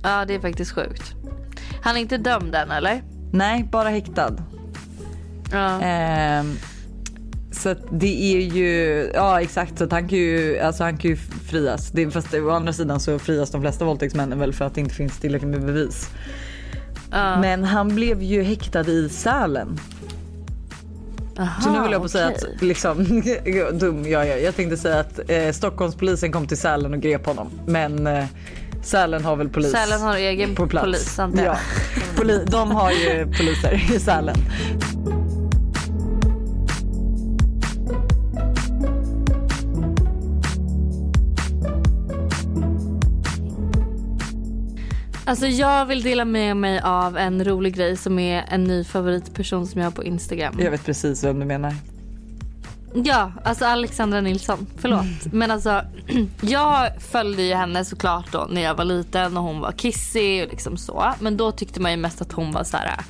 Ja 0.03 0.25
det 0.25 0.35
är 0.35 0.41
faktiskt 0.41 0.73
sjukt. 0.73 1.15
Han 1.83 1.97
är 1.97 2.01
inte 2.01 2.19
dömd 2.19 2.55
än 2.55 2.71
eller? 2.71 3.03
Nej 3.33 3.69
bara 3.73 3.89
häktad. 3.89 4.37
Ja. 5.53 5.81
Eh, 5.81 6.45
så 7.63 7.75
det 7.91 8.35
är 8.35 8.41
ju, 8.41 9.11
ja 9.15 9.41
exakt 9.41 9.79
så 9.79 9.85
att 9.85 9.93
han 9.93 10.09
kan 10.09 10.19
ju, 10.19 10.59
alltså 10.59 10.85
han 10.85 10.97
kan 10.97 11.11
ju 11.11 11.17
frias. 11.17 11.91
Det, 11.91 12.11
fast 12.11 12.35
å 12.35 12.51
andra 12.51 12.73
sidan 12.73 13.01
så 13.01 13.19
frias 13.19 13.51
de 13.51 13.61
flesta 13.61 13.85
våldtäktsmännen 13.85 14.39
väl 14.39 14.53
för 14.53 14.65
att 14.65 14.75
det 14.75 14.81
inte 14.81 14.95
finns 14.95 15.19
tillräckligt 15.19 15.51
med 15.51 15.67
bevis. 15.67 16.11
Ja. 17.11 17.41
Men 17.41 17.65
han 17.65 17.95
blev 17.95 18.23
ju 18.23 18.43
häktad 18.43 18.89
i 18.89 19.09
Sälen 19.09 19.79
Aha, 21.39 21.63
så 21.63 21.73
nu 21.73 21.83
vill 21.83 21.93
jag 21.93 22.01
på 22.01 22.07
okay. 22.07 22.09
säga 22.09 22.27
att, 22.27 22.63
liksom, 22.63 23.23
dum 23.79 24.07
jag 24.07 24.29
är. 24.29 24.37
Jag 24.37 24.57
tänkte 24.57 24.77
säga 24.77 25.01
att 25.01 25.21
eh, 25.31 25.53
Stockholmspolisen 25.53 26.33
kom 26.33 26.47
till 26.47 26.59
Sälen 26.59 26.95
och 26.95 27.01
grep 27.01 27.27
honom. 27.27 27.51
Men 27.67 28.07
eh, 28.07 28.25
Sälen 28.83 29.25
har 29.25 29.37
väl 29.37 29.49
polis 29.49 29.73
Sälen 29.73 30.01
har 30.01 30.17
egen 30.17 30.55
på 30.55 30.67
plats. 30.67 30.85
polis 30.85 31.19
antar 31.19 31.45
jag. 31.45 31.55
Ja. 31.55 31.59
Poli 32.17 32.45
de 32.47 32.71
har 32.71 32.91
ju 32.91 33.27
poliser 33.27 33.95
i 33.95 34.01
Sälen. 34.01 34.37
Alltså 45.33 45.47
jag 45.47 45.87
vill 45.87 46.03
dela 46.03 46.25
med 46.25 46.57
mig 46.57 46.81
av 46.81 47.17
en 47.17 47.45
rolig 47.45 47.75
grej 47.75 47.97
som 47.97 48.19
är 48.19 48.45
en 48.49 48.65
ny 48.65 48.85
favoritperson 48.85 49.67
som 49.67 49.81
jag 49.81 49.87
har 49.87 49.93
på 49.93 50.05
Instagram. 50.05 50.61
Jag 50.61 50.71
vet 50.71 50.85
precis 50.85 51.25
vem 51.25 51.41
du 51.41 51.47
menar. 51.47 51.75
Ja, 52.95 53.33
alltså 53.45 53.65
Alexandra 53.65 54.21
Nilsson. 54.21 54.67
Förlåt. 54.77 55.01
Mm. 55.01 55.19
Men 55.33 55.51
alltså 55.51 55.83
jag 56.41 57.03
följde 57.03 57.43
ju 57.43 57.55
henne 57.55 57.85
såklart 57.85 58.33
då 58.33 58.47
när 58.51 58.63
jag 58.63 58.75
var 58.75 58.85
liten 58.85 59.37
och 59.37 59.43
hon 59.43 59.61
var 59.61 59.73
kissig 59.73 60.43
och 60.45 60.51
liksom 60.51 60.77
så. 60.77 61.15
Men 61.21 61.37
då 61.37 61.53
tyckte 61.53 61.81
man 61.81 61.91
ju 61.91 61.97
mest 61.97 62.23
att 62.23 62.33
hon 62.33 62.53
var 62.53 62.65
så 62.65 62.77
här 62.77 63.01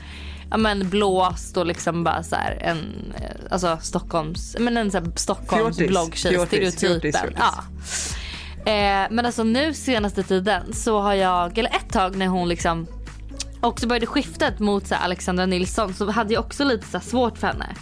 ja 0.50 0.56
men 0.56 0.88
blåst 0.88 1.56
och 1.56 1.66
liksom 1.66 2.04
bara 2.04 2.22
så 2.22 2.36
här 2.36 2.58
en 2.60 3.12
alltså 3.50 3.78
Stockholms 3.82 4.56
men 4.60 4.76
en 4.76 4.90
så 4.90 4.98
här 4.98 5.12
Stockholms 5.16 5.78
bloggtjej 5.78 6.46
stereotypen. 6.46 7.34
Ja. 7.38 7.64
Eh, 8.66 9.06
men 9.10 9.26
alltså 9.26 9.44
nu 9.44 9.74
senaste 9.74 10.22
tiden 10.22 10.72
så 10.72 11.00
har 11.00 11.14
jag, 11.14 11.58
eller 11.58 11.70
ett 11.70 11.92
tag 11.92 12.16
när 12.16 12.26
hon 12.26 12.48
liksom 12.48 12.86
också 13.60 13.86
började 13.86 14.06
skiftet 14.06 14.58
mot 14.58 14.86
så 14.86 14.94
Alexandra 14.94 15.46
Nilsson 15.46 15.94
så 15.94 16.10
hade 16.10 16.34
jag 16.34 16.44
också 16.44 16.64
lite 16.64 16.86
så 16.86 17.00
svårt 17.00 17.38
för 17.38 17.46
henne. 17.46 17.74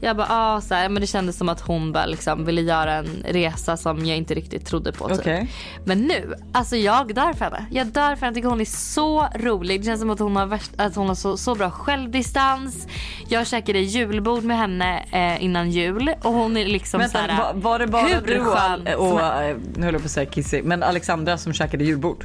Jag 0.00 0.16
bara, 0.16 0.26
ah, 0.30 0.60
så 0.60 0.74
här, 0.74 0.88
men 0.88 1.00
det 1.00 1.06
kändes 1.06 1.36
som 1.36 1.48
att 1.48 1.60
hon 1.60 1.92
bara 1.92 2.06
liksom 2.06 2.44
ville 2.44 2.60
göra 2.60 2.94
en 2.94 3.24
resa 3.24 3.76
som 3.76 4.06
jag 4.06 4.16
inte 4.16 4.34
riktigt 4.34 4.66
trodde 4.66 4.92
på. 4.92 5.08
Typ. 5.08 5.18
Okay. 5.18 5.46
Men 5.84 5.98
nu, 5.98 6.34
alltså 6.52 6.76
jag 6.76 7.14
dör 7.14 7.32
för 7.32 7.44
henne. 7.44 7.66
Jag 7.70 7.86
dör 7.86 8.02
för 8.02 8.08
henne. 8.08 8.26
Jag 8.26 8.34
tycker 8.34 8.48
hon 8.48 8.60
är 8.60 8.64
så 8.64 9.28
rolig. 9.34 9.80
Det 9.80 9.84
känns 9.84 10.00
som 10.00 10.10
att 10.10 10.18
hon 10.18 10.36
har, 10.36 10.46
värst, 10.46 10.70
att 10.76 10.96
hon 10.96 11.08
har 11.08 11.14
så, 11.14 11.36
så 11.36 11.54
bra 11.54 11.70
självdistans. 11.70 12.86
Jag 13.28 13.46
käkade 13.46 13.78
julbord 13.78 14.44
med 14.44 14.58
henne 14.58 15.04
eh, 15.12 15.44
innan 15.44 15.70
jul 15.70 16.14
och 16.22 16.32
hon 16.32 16.56
är 16.56 16.66
liksom 16.66 17.00
Vänta, 17.00 17.26
så 17.28 17.42
var, 17.42 17.54
var 17.54 17.78
det 17.78 17.86
bara 17.86 18.20
du 18.20 18.40
och, 18.40 19.12
och, 19.12 19.20
eh, 19.20 19.56
nu 19.76 19.84
höll 19.84 19.94
jag 19.94 20.02
på 20.02 20.06
att 20.06 20.10
säga 20.10 20.30
Kissy, 20.30 20.62
men 20.62 20.82
Alexandra 20.82 21.38
som 21.38 21.52
käkade 21.52 21.84
julbord? 21.84 22.24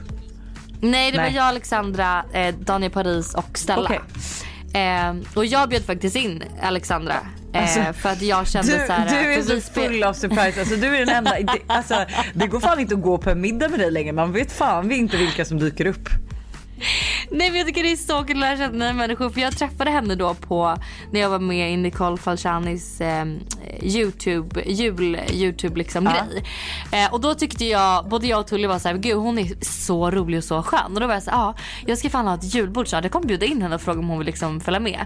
Nej 0.82 1.12
det 1.12 1.18
Nej. 1.18 1.30
var 1.30 1.38
jag, 1.38 1.46
Alexandra, 1.46 2.24
eh, 2.34 2.56
Daniel 2.56 2.92
Paris 2.92 3.34
och 3.34 3.58
Stella. 3.58 3.84
Okay. 3.84 4.00
Eh, 4.82 5.16
och 5.36 5.46
jag 5.46 5.70
bjöd 5.70 5.86
faktiskt 5.86 6.16
in 6.16 6.44
Alexandra 6.62 7.16
Alltså, 7.54 7.80
eh, 7.80 7.94
för 7.94 8.10
att 8.10 8.22
jag 8.22 8.48
kände 8.48 8.72
du, 8.80 8.88
så 8.88 8.94
här, 8.94 9.10
Du 9.24 9.34
är 9.34 9.42
så 9.42 9.72
full 9.74 10.04
av 10.04 10.14
surprise. 10.14 10.60
Alltså, 10.60 10.76
du 10.76 10.96
är 10.96 11.06
den 11.06 11.16
enda. 11.16 11.32
Det, 11.32 11.60
alltså, 11.68 12.06
det 12.34 12.48
går 12.48 12.60
fan 12.60 12.80
inte 12.80 12.96
att 12.96 13.02
gå 13.02 13.18
på 13.18 13.30
en 13.30 13.42
middag 13.42 13.70
med 13.70 13.80
dig 13.80 13.92
längre. 13.92 14.12
Man 14.12 14.32
vet 14.34 14.52
fan 14.52 14.92
inte 14.92 15.18
vilka 15.18 15.46
som 15.46 15.60
dyker 15.60 15.86
upp. 15.86 16.10
Nej 17.36 17.50
men 17.50 17.58
jag 17.58 17.68
tycker 17.68 17.84
det 17.84 17.92
är 17.92 17.96
så 17.96 18.24
kul 18.24 18.36
att 18.36 18.40
lära 18.40 18.58
känna 18.58 18.94
människor 18.94 19.30
för 19.30 19.42
jag 19.42 19.58
träffade 19.58 19.92
henne 19.92 20.16
då 20.16 20.34
på 20.34 20.78
när 21.12 21.20
jag 21.20 21.30
var 21.30 21.40
med 21.40 21.74
i 21.74 21.78
Nicole 21.78 22.18
Falcianis 22.18 23.02
eh, 23.02 23.26
Youtube, 23.82 24.64
jul 24.66 25.20
Youtube 25.32 25.78
liksom 25.78 26.06
ja. 26.06 26.12
grej. 26.12 26.44
Eh, 26.92 27.14
och 27.14 27.22
då 27.22 27.34
tyckte 27.34 27.66
jag, 27.66 28.10
både 28.10 28.28
jag 28.28 28.40
och 28.40 28.48
Tully 28.48 28.68
var 28.68 28.80
såhär, 28.80 28.98
gud 28.98 29.18
hon 29.18 29.40
är 29.40 29.66
så 29.66 30.12
rolig 30.12 30.38
och 30.38 30.44
så 30.44 30.64
skön. 30.64 30.94
Och 30.94 31.00
då 31.00 31.08
var 31.08 31.14
jag 31.14 31.24
såhär, 31.24 31.38
ja 31.38 31.56
jag 31.86 31.98
ska 31.98 32.10
fan 32.10 32.28
ha 32.28 32.36
ett 32.36 32.54
julbord 32.56 32.88
så 32.88 32.96
jag 32.96 33.12
kommer 33.12 33.28
bjuda 33.28 33.46
in 33.46 33.62
henne 33.62 33.76
och 33.76 33.82
fråga 33.82 34.00
om 34.00 34.08
hon 34.08 34.18
vill 34.18 34.26
liksom 34.26 34.62
följa 34.62 34.80
med. 34.80 35.06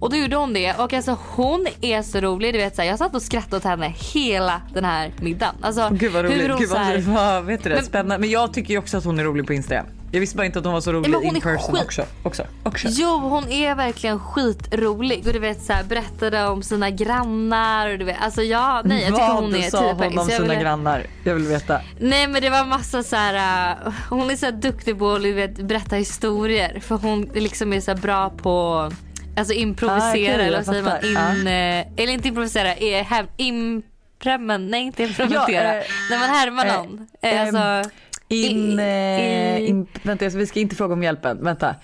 Och 0.00 0.10
då 0.10 0.16
gjorde 0.16 0.36
hon 0.36 0.54
det 0.54 0.74
och 0.74 0.92
alltså 0.92 1.18
hon 1.34 1.66
är 1.80 2.02
så 2.02 2.20
rolig. 2.20 2.54
Du 2.54 2.58
vet 2.58 2.76
så 2.76 2.82
här, 2.82 2.88
jag 2.88 2.98
satt 2.98 3.14
och 3.14 3.22
skrattade 3.22 3.56
åt 3.56 3.64
henne 3.64 3.94
hela 4.14 4.62
den 4.74 4.84
här 4.84 5.12
middagen. 5.20 5.54
Alltså, 5.60 5.88
gud 5.92 6.12
vad 6.12 6.24
roligt, 6.24 6.58
gud 6.58 6.68
vad, 6.68 7.00
vad 7.00 7.44
vet 7.44 7.62
du 7.62 7.68
det, 7.68 7.74
men, 7.74 7.84
spännande. 7.84 8.18
Men 8.18 8.30
jag 8.30 8.52
tycker 8.52 8.70
ju 8.70 8.78
också 8.78 8.96
att 8.96 9.04
hon 9.04 9.18
är 9.18 9.24
rolig 9.24 9.46
på 9.46 9.52
Instagram. 9.52 9.86
Jag 10.12 10.20
visste 10.20 10.36
bara 10.36 10.46
inte 10.46 10.58
att 10.58 10.64
hon 10.64 10.74
var 10.74 10.80
så 10.80 10.92
rolig 10.92 11.24
in 11.24 11.40
person 11.40 11.74
skit... 11.74 11.84
också, 11.84 12.04
också, 12.22 12.46
också. 12.62 12.88
Jo 12.90 13.18
hon 13.18 13.48
är 13.48 13.74
verkligen 13.74 14.20
skitrolig 14.20 15.26
och 15.26 15.32
du 15.32 15.38
vet 15.38 15.62
så 15.62 15.72
här, 15.72 15.84
berättade 15.84 16.46
om 16.46 16.62
sina 16.62 16.90
grannar 16.90 17.92
och 17.92 17.98
du 17.98 18.04
vet 18.04 18.16
alltså 18.20 18.42
ja 18.42 18.82
nej 18.84 19.02
jag 19.02 19.14
tycker 19.14 19.32
hon 19.32 19.54
är 19.54 19.58
10 19.58 19.70
Vad 19.70 19.70
sa 19.70 19.92
hon 19.92 20.18
om 20.18 20.26
sina 20.26 20.48
vill... 20.48 20.58
grannar? 20.58 21.06
Jag 21.24 21.34
vill 21.34 21.46
veta. 21.46 21.80
Nej 22.00 22.28
men 22.28 22.42
det 22.42 22.50
var 22.50 22.64
massa 22.64 23.02
så 23.02 23.16
här 23.16 23.76
uh, 23.86 23.92
hon 24.10 24.30
är 24.30 24.36
så 24.36 24.46
här 24.46 24.52
duktig 24.52 24.98
på 24.98 25.12
att 25.12 25.22
vet, 25.22 25.56
berätta 25.56 25.96
historier 25.96 26.80
för 26.80 26.96
hon 26.96 27.30
liksom 27.34 27.72
är 27.72 27.80
så 27.80 27.94
bra 27.94 28.30
på 28.30 28.90
Alltså 29.36 29.54
improvisera 29.54 30.06
ah, 30.06 30.10
okay, 30.10 30.24
eller 30.24 30.56
vad 30.56 30.66
säger 30.66 30.82
man? 30.82 31.04
In, 31.04 31.16
ah. 31.16 32.02
Eller 32.02 32.12
inte 32.12 32.28
improvisera, 32.28 32.68
hem, 33.02 33.26
impremen, 33.36 34.68
nej 34.68 34.82
inte 34.82 35.02
implementera. 35.02 35.74
Ja, 35.74 35.80
eh, 35.80 35.86
När 36.10 36.18
man 36.18 36.28
härmar 36.28 36.66
eh, 36.66 36.76
någon. 36.76 37.08
Eh, 37.22 37.42
alltså, 37.42 37.90
in, 38.28 38.80
i, 38.80 39.66
in, 39.68 39.86
vänta 40.02 40.28
vi 40.28 40.46
ska 40.46 40.60
inte 40.60 40.76
fråga 40.76 40.94
om 40.94 41.02
hjälpen, 41.02 41.38
vänta. 41.44 41.74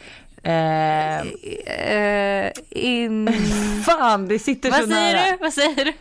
Eh, 0.43 1.21
eh, 1.21 2.53
in... 2.71 3.29
Fan 3.87 4.29
det 4.29 4.39
sitter 4.39 4.71
vad 4.71 4.81
så 4.81 4.87
säger 4.87 5.13
nära. 5.13 5.33
Du? 5.33 5.37
Vad 5.41 5.53
säger 5.53 5.85
du? 5.85 5.93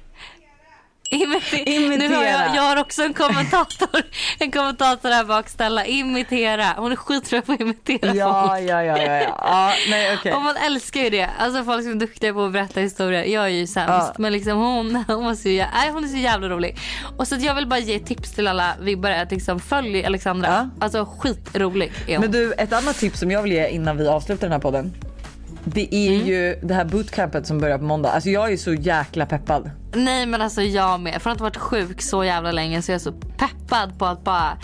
Imitera. 1.10 1.98
Nu 1.98 2.16
har 2.16 2.24
jag, 2.24 2.56
jag 2.56 2.62
har 2.62 2.78
också 2.78 3.04
en 3.04 3.14
kommentator. 3.14 4.02
En 4.40 4.52
kommentator 4.52 5.10
här 5.10 5.24
bak. 5.24 5.50
Stella. 5.50 5.86
Imitera. 5.86 6.74
Hon 6.78 6.92
är 6.92 6.96
skitbra 6.96 7.42
på 7.42 7.52
att 7.52 7.62
imitera 7.62 8.16
ja, 8.16 8.48
folk. 8.48 8.70
Ja, 8.70 8.84
ja, 8.84 8.98
ja. 8.98 9.04
ja. 9.04 9.38
ja 9.38 9.74
nej, 9.90 10.18
okay. 10.18 10.32
Och 10.32 10.42
man 10.42 10.56
älskar 10.56 11.02
ju 11.02 11.10
det. 11.10 11.30
Alltså 11.38 11.64
folk 11.64 11.84
som 11.84 11.92
är 11.92 11.96
duktiga 11.96 12.34
på 12.34 12.46
att 12.46 12.52
berätta 12.52 12.80
historier. 12.80 13.24
Jag 13.24 13.44
är 13.44 13.48
ju 13.48 13.68
sämst. 13.68 13.90
Ja. 13.90 14.14
Men 14.18 14.34
liksom 14.34 14.58
hon, 14.58 14.96
hon, 15.08 15.28
är 15.28 15.36
så, 15.36 15.50
nej, 15.50 15.90
hon 15.92 16.04
är 16.04 16.08
så 16.08 16.18
jävla 16.18 16.50
rolig. 16.50 16.78
Och 17.18 17.28
så 17.28 17.36
jag 17.40 17.56
vill 17.56 17.68
bara 17.68 17.80
ge 17.80 18.00
tips 18.00 18.32
till 18.32 18.48
alla 18.48 18.74
vibbare 18.80 19.22
att 19.22 19.32
liksom 19.32 19.60
följ 19.60 20.06
Alexandra. 20.06 20.48
Ja. 20.48 20.86
Alltså 20.86 21.06
skitrolig 21.20 21.92
är 22.08 22.14
hon. 22.14 22.22
Men 22.22 22.32
du, 22.32 22.54
ett 22.54 22.74
annat 22.74 22.98
tips 22.98 23.20
som 23.20 23.32
jag 23.32 23.42
vill 23.42 23.52
ge 23.52 23.68
innan 23.68 23.98
vi 23.98 24.08
avslutar 24.08 24.42
den 24.42 24.52
här 24.52 24.60
podden. 24.60 24.94
Det 25.66 25.96
är 25.96 26.16
mm. 26.16 26.28
ju 26.28 26.60
det 26.62 26.74
här 26.74 26.86
bootcampet 26.86 27.48
som 27.48 27.60
börjar 27.60 27.78
på 27.78 27.84
måndag. 27.84 28.10
Alltså 28.10 28.30
jag 28.30 28.54
är 28.54 28.58
så 28.58 28.74
jäkla 28.74 29.26
peppad. 29.26 29.70
Nej 29.96 30.26
men 30.26 30.42
alltså 30.42 30.62
jag 30.62 31.00
med. 31.00 31.22
Från 31.22 31.34
att 31.34 31.40
ha 31.40 31.46
varit 31.46 31.58
sjuk 31.58 32.02
så 32.02 32.24
jävla 32.24 32.52
länge 32.52 32.82
så 32.82 32.92
är 32.92 32.94
jag 32.94 33.02
så 33.02 33.12
peppad 33.12 34.00
på 34.00 34.06
att 34.06 34.24
bara 34.24 34.58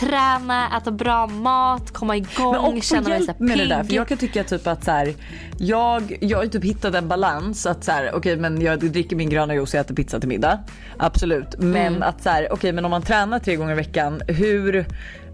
träna, 0.00 0.76
äta 0.76 0.90
bra 0.90 1.26
mat, 1.26 1.90
komma 1.90 2.16
igång, 2.16 2.82
känna 2.82 3.08
mig 3.08 3.22
så 3.22 3.34
med 3.38 3.58
det 3.58 3.64
där. 3.64 3.84
För 3.84 3.94
jag 3.94 4.08
kan 4.08 4.18
tycka 4.18 4.44
typ 4.44 4.66
att 4.66 4.84
så 4.84 4.90
här, 4.90 5.14
jag, 5.58 6.18
jag 6.20 6.38
har 6.38 6.46
typ 6.46 6.64
hittat 6.64 6.94
en 6.94 7.08
balans 7.08 7.66
att 7.66 7.84
så 7.84 7.92
här, 7.92 8.08
okej 8.08 8.18
okay, 8.18 8.36
men 8.36 8.60
jag 8.60 8.78
dricker 8.78 9.16
min 9.16 9.30
gröna 9.30 9.54
juice 9.54 9.74
och 9.74 9.80
äter 9.80 9.94
pizza 9.94 10.20
till 10.20 10.28
middag. 10.28 10.58
Absolut. 10.96 11.58
Men 11.58 11.86
mm. 11.86 12.02
att 12.02 12.22
så 12.22 12.30
här, 12.30 12.44
okej 12.44 12.54
okay, 12.54 12.72
men 12.72 12.84
om 12.84 12.90
man 12.90 13.02
tränar 13.02 13.38
tre 13.38 13.56
gånger 13.56 13.72
i 13.72 13.76
veckan, 13.76 14.22
hur 14.28 14.86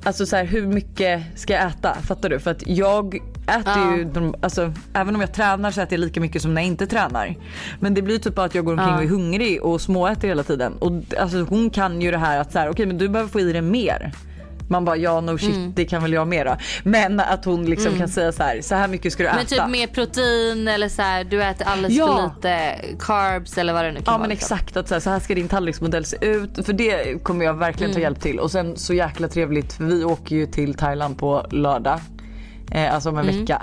Alltså 0.05 0.27
så 0.27 0.37
här, 0.37 0.45
hur 0.45 0.67
mycket 0.67 1.23
ska 1.35 1.53
jag 1.53 1.67
äta? 1.67 1.95
Fattar 1.95 2.29
du? 2.29 2.39
För 2.39 2.51
att 2.51 2.67
jag 2.67 3.19
äter 3.49 3.73
ja. 3.77 3.97
ju, 3.97 4.33
alltså, 4.41 4.73
även 4.93 5.15
om 5.15 5.21
jag 5.21 5.33
tränar 5.33 5.71
så 5.71 5.81
äter 5.81 5.93
jag 5.93 6.01
lika 6.01 6.21
mycket 6.21 6.43
som 6.43 6.55
när 6.55 6.63
jag 6.63 6.67
inte 6.67 6.87
tränar. 6.87 7.35
Men 7.81 7.95
det 7.95 8.03
blir 8.03 8.19
typ 8.19 8.35
bara 8.35 8.47
att 8.47 8.55
jag 8.55 8.65
går 8.65 8.73
omkring 8.73 8.89
ja. 8.89 8.97
och 8.97 9.03
är 9.03 9.09
hungrig 9.09 9.63
och 9.63 9.81
småäter 9.81 10.29
hela 10.29 10.43
tiden. 10.43 10.73
Och 10.79 10.93
alltså, 11.19 11.39
hon 11.39 11.71
kan 11.71 12.01
ju 12.01 12.11
det 12.11 12.19
här 12.19 12.41
att 12.41 12.53
så 12.53 12.59
här, 12.59 12.67
okej 12.67 12.73
okay, 12.73 12.87
men 12.87 12.99
du 12.99 13.09
behöver 13.09 13.31
få 13.31 13.41
i 13.41 13.53
dig 13.53 13.63
mer. 13.63 14.13
Man 14.71 14.85
bara 14.85 14.97
ja 14.97 15.21
no 15.21 15.39
shit 15.39 15.57
mm. 15.57 15.73
det 15.77 15.85
kan 15.85 16.03
väl 16.03 16.13
jag 16.13 16.29
mera. 16.29 16.59
Men 16.83 17.21
att 17.21 17.45
hon 17.45 17.67
liksom 17.67 17.87
mm. 17.87 17.99
kan 17.99 18.09
säga 18.09 18.33
så 18.33 18.43
här, 18.43 18.63
så 18.63 18.75
här 18.75 18.89
mycket 18.89 19.13
ska 19.13 19.23
du 19.23 19.29
äta. 19.29 19.37
Men 19.37 19.47
typ 19.47 19.69
mer 19.69 19.87
protein 19.87 20.69
eller 20.69 20.89
så 20.89 21.03
här, 21.03 21.25
du 21.25 21.43
äter 21.43 21.67
alldeles 21.67 21.97
ja. 21.97 22.07
för 22.07 22.35
lite 22.35 22.79
carbs 22.99 23.59
eller 23.59 23.73
vad 23.73 23.85
det 23.85 23.93
nu 23.93 23.97
kan 23.97 24.05
ja, 24.07 24.11
vara. 24.11 24.15
Ja 24.15 24.21
men 24.21 24.31
liksom. 24.31 24.57
exakt 24.57 24.77
att 24.77 24.89
så 24.89 24.95
här, 24.95 25.01
så 25.01 25.11
här 25.11 25.21
ska 25.21 25.35
din 25.35 25.49
tallriksmodell 25.49 26.05
se 26.05 26.17
ut. 26.21 26.67
För 26.67 26.73
det 26.73 27.25
kommer 27.25 27.45
jag 27.45 27.55
verkligen 27.55 27.93
ta 27.93 27.99
mm. 27.99 28.03
hjälp 28.03 28.21
till. 28.21 28.39
Och 28.39 28.51
sen 28.51 28.77
så 28.77 28.95
jäkla 28.95 29.29
trevligt 29.29 29.73
för 29.73 29.85
vi 29.85 30.05
åker 30.05 30.37
ju 30.37 30.47
till 30.47 30.75
Thailand 30.75 31.19
på 31.19 31.47
lördag. 31.51 32.01
Eh, 32.71 32.95
alltså 32.95 33.09
om 33.09 33.19
en 33.19 33.29
mm. 33.29 33.41
vecka. 33.41 33.63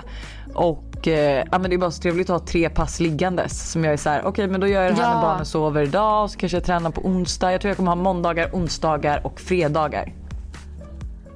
Och 0.54 1.08
eh, 1.08 1.44
ja, 1.50 1.58
men 1.58 1.70
det 1.70 1.76
är 1.76 1.78
bara 1.78 1.90
så 1.90 2.02
trevligt 2.02 2.30
att 2.30 2.40
ha 2.40 2.46
tre 2.46 2.68
pass 2.68 3.00
liggandes. 3.00 3.72
Som 3.72 3.84
jag 3.84 3.92
är 3.92 3.96
så 3.96 4.10
här, 4.10 4.20
okej 4.20 4.30
okay, 4.30 4.46
men 4.46 4.60
då 4.60 4.66
gör 4.66 4.82
jag 4.82 4.94
det 4.94 5.02
här 5.02 5.10
ja. 5.10 5.14
när 5.14 5.22
barnen 5.22 5.46
sover 5.46 5.82
idag. 5.82 6.24
Och 6.24 6.30
så 6.30 6.38
kanske 6.38 6.56
jag 6.56 6.64
tränar 6.64 6.90
på 6.90 7.00
onsdag. 7.00 7.52
Jag 7.52 7.60
tror 7.60 7.70
jag 7.70 7.76
kommer 7.76 7.90
ha 7.90 7.96
måndagar, 7.96 8.50
onsdagar 8.52 9.26
och 9.26 9.40
fredagar. 9.40 10.12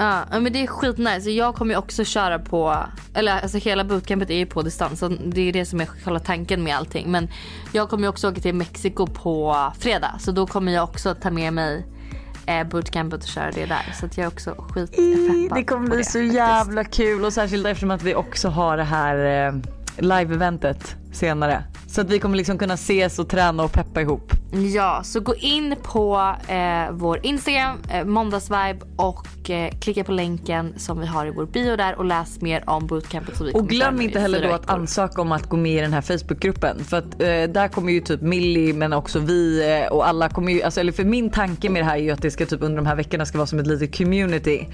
Ja 0.01 0.25
men 0.31 0.53
det 0.53 0.63
är 0.63 0.67
skitnice. 0.67 1.31
Jag 1.31 1.55
kommer 1.55 1.75
ju 1.75 1.79
också 1.79 2.05
köra 2.05 2.39
på, 2.39 2.77
eller 3.15 3.41
alltså 3.41 3.59
hela 3.59 3.85
bootcampet 3.85 4.31
är 4.31 4.35
ju 4.35 4.47
på 4.47 4.63
distans. 4.63 4.99
Så 4.99 5.09
det 5.09 5.49
är 5.49 5.53
det 5.53 5.67
som 5.67 5.81
är 5.81 5.87
själva 5.87 6.21
tanken 6.21 6.63
med 6.63 6.77
allting. 6.77 7.11
Men 7.11 7.29
jag 7.73 7.89
kommer 7.89 8.03
ju 8.03 8.09
också 8.09 8.31
åka 8.31 8.41
till 8.41 8.55
Mexiko 8.55 9.07
på 9.07 9.67
fredag. 9.79 10.15
Så 10.19 10.33
då 10.33 10.47
kommer 10.47 10.73
jag 10.73 10.85
också 10.85 11.15
ta 11.15 11.31
med 11.31 11.53
mig 11.53 11.87
eh, 12.59 12.65
bootcampet 12.69 13.23
och 13.23 13.29
köra 13.29 13.51
det 13.51 13.67
där. 13.67 13.93
Så 14.01 14.07
att 14.07 14.17
jag 14.17 14.25
är 14.25 14.29
också 14.29 14.51
skitpeppad 14.51 15.59
Det 15.59 15.65
kommer 15.65 15.89
bli 15.89 15.97
det, 15.97 16.05
så 16.05 16.19
faktiskt. 16.19 16.35
jävla 16.35 16.85
kul 16.85 17.25
och 17.25 17.33
särskilt 17.33 17.67
eftersom 17.67 17.91
att 17.91 18.03
vi 18.03 18.15
också 18.15 18.49
har 18.49 18.77
det 18.77 18.85
här 18.85 19.47
eh, 19.49 19.55
live-eventet 19.99 20.97
senare. 21.13 21.65
Så 21.87 22.01
att 22.01 22.11
vi 22.11 22.19
kommer 22.19 22.37
liksom 22.37 22.59
kunna 22.59 22.75
ses 22.75 23.19
och 23.19 23.29
träna 23.29 23.63
och 23.63 23.73
peppa 23.73 24.01
ihop. 24.01 24.33
Ja, 24.53 25.01
så 25.05 25.21
gå 25.21 25.35
in 25.35 25.77
på 25.83 26.35
eh, 26.49 26.91
vår 26.91 27.21
Instagram, 27.23 27.79
eh, 27.91 28.05
måndagsvibe 28.05 28.79
och 28.97 29.51
eh, 29.51 29.71
klicka 29.79 30.05
på 30.05 30.13
länken 30.13 30.75
som 30.77 31.01
vi 31.01 31.07
har 31.07 31.27
i 31.27 31.31
vår 31.31 31.47
bio 31.47 31.77
där 31.77 31.95
och 31.95 32.05
läs 32.05 32.41
mer 32.41 32.71
om 32.71 32.87
bootcampet. 32.87 33.37
Som 33.37 33.47
vi 33.47 33.53
och 33.53 33.69
glöm 33.69 34.01
inte 34.01 34.21
heller 34.21 34.49
då 34.49 34.55
att 34.55 34.71
ansöka 34.71 35.23
om 35.23 35.33
att 35.33 35.49
gå 35.49 35.57
med 35.57 35.73
i 35.73 35.81
den 35.81 35.93
här 35.93 36.01
Facebookgruppen. 36.01 36.85
För 36.85 36.97
att 36.97 37.05
eh, 37.05 37.53
där 37.53 37.69
kommer 37.69 37.93
ju 37.93 38.01
typ 38.01 38.21
Millie 38.21 38.73
men 38.73 38.93
också 38.93 39.19
vi 39.19 39.71
eh, 39.83 39.93
och 39.93 40.09
alla 40.09 40.29
kommer 40.29 40.53
ju, 40.53 40.63
alltså, 40.63 40.81
eller 40.81 40.93
för 40.93 41.05
min 41.05 41.31
tanke 41.31 41.71
med 41.71 41.83
det 41.83 41.87
här 41.87 41.97
är 41.97 42.03
ju 42.03 42.11
att 42.11 42.23
det 42.23 42.31
ska 42.31 42.47
typ 42.47 42.63
under 42.63 42.77
de 42.77 42.87
här 42.87 42.97
veckorna 42.97 43.27
ska 43.27 43.39
vara 43.39 43.47
som 43.47 43.59
ett 43.59 43.67
litet 43.67 43.99
community. 43.99 44.67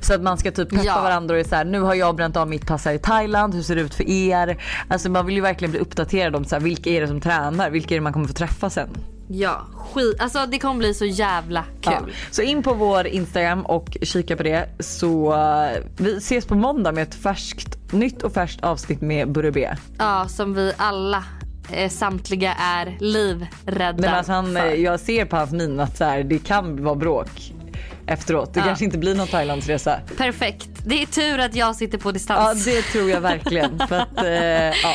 Så 0.00 0.14
att 0.14 0.22
man 0.22 0.38
ska 0.38 0.50
typ 0.50 0.70
peppa 0.70 0.84
ja. 0.84 1.02
varandra 1.02 1.34
och 1.34 1.40
är 1.40 1.44
så 1.44 1.54
här, 1.54 1.64
nu 1.64 1.80
har 1.80 1.94
jag 1.94 2.16
bränt 2.16 2.36
av 2.36 2.48
mitt 2.48 2.66
pass 2.66 2.84
här 2.84 2.92
i 2.92 2.98
Thailand, 2.98 3.54
hur 3.54 3.62
ser 3.62 3.76
det 3.76 3.82
ut 3.82 3.94
för 3.94 4.10
er? 4.10 4.56
Alltså 4.88 5.10
man 5.10 5.26
vill 5.26 5.34
ju 5.34 5.42
verkligen 5.42 5.70
bli 5.70 5.80
uppdaterad 5.80 6.36
om 6.36 6.44
så 6.44 6.54
här, 6.54 6.62
vilka 6.62 6.90
är 6.90 7.00
det 7.00 7.08
som 7.08 7.20
tränar, 7.20 7.70
vilka 7.70 7.94
är 7.94 7.98
det 7.98 8.02
man 8.02 8.12
kommer 8.12 8.26
få 8.26 8.34
träffa 8.34 8.70
sen. 8.70 8.88
Ja, 9.32 9.66
skit. 9.74 10.20
Alltså 10.20 10.46
det 10.46 10.58
kommer 10.58 10.78
bli 10.78 10.94
så 10.94 11.04
jävla 11.04 11.64
kul. 11.80 11.92
Ja. 11.92 12.12
Så 12.30 12.42
in 12.42 12.62
på 12.62 12.74
vår 12.74 13.06
Instagram 13.06 13.66
och 13.66 13.96
kika 14.02 14.36
på 14.36 14.42
det. 14.42 14.68
Så 14.78 15.32
uh, 15.32 15.82
vi 15.96 16.16
ses 16.16 16.46
på 16.46 16.54
måndag 16.54 16.92
med 16.92 17.02
ett 17.02 17.14
färskt, 17.14 17.92
nytt 17.92 18.22
och 18.22 18.32
färskt 18.32 18.64
avsnitt 18.64 19.00
med 19.00 19.32
Burre 19.32 19.52
B. 19.52 19.68
Ja, 19.98 20.28
som 20.28 20.54
vi 20.54 20.72
alla 20.76 21.24
eh, 21.72 21.90
samtliga 21.90 22.54
är 22.54 22.96
livrädda 23.00 23.98
Nej, 23.98 24.10
alltså 24.10 24.32
han, 24.32 24.56
för. 24.56 24.74
Jag 24.74 25.00
ser 25.00 25.24
på 25.24 25.36
hans 25.36 25.52
min 25.52 25.80
att 25.80 25.96
så 25.96 26.04
här, 26.04 26.22
det 26.22 26.38
kan 26.38 26.84
vara 26.84 26.94
bråk 26.94 27.52
efteråt. 28.06 28.54
Det 28.54 28.60
ja. 28.60 28.66
kanske 28.66 28.84
inte 28.84 28.98
blir 28.98 29.14
någon 29.14 29.26
Thailandsresa. 29.26 30.00
Perfekt. 30.16 30.68
Det 30.84 31.02
är 31.02 31.06
tur 31.06 31.38
att 31.38 31.54
jag 31.54 31.76
sitter 31.76 31.98
på 31.98 32.12
distans. 32.12 32.66
Ja 32.66 32.72
det 32.72 32.82
tror 32.82 33.10
jag 33.10 33.20
verkligen. 33.20 33.78
för 33.88 33.96
att, 33.96 34.18
eh, 34.18 34.24
ja. 34.82 34.94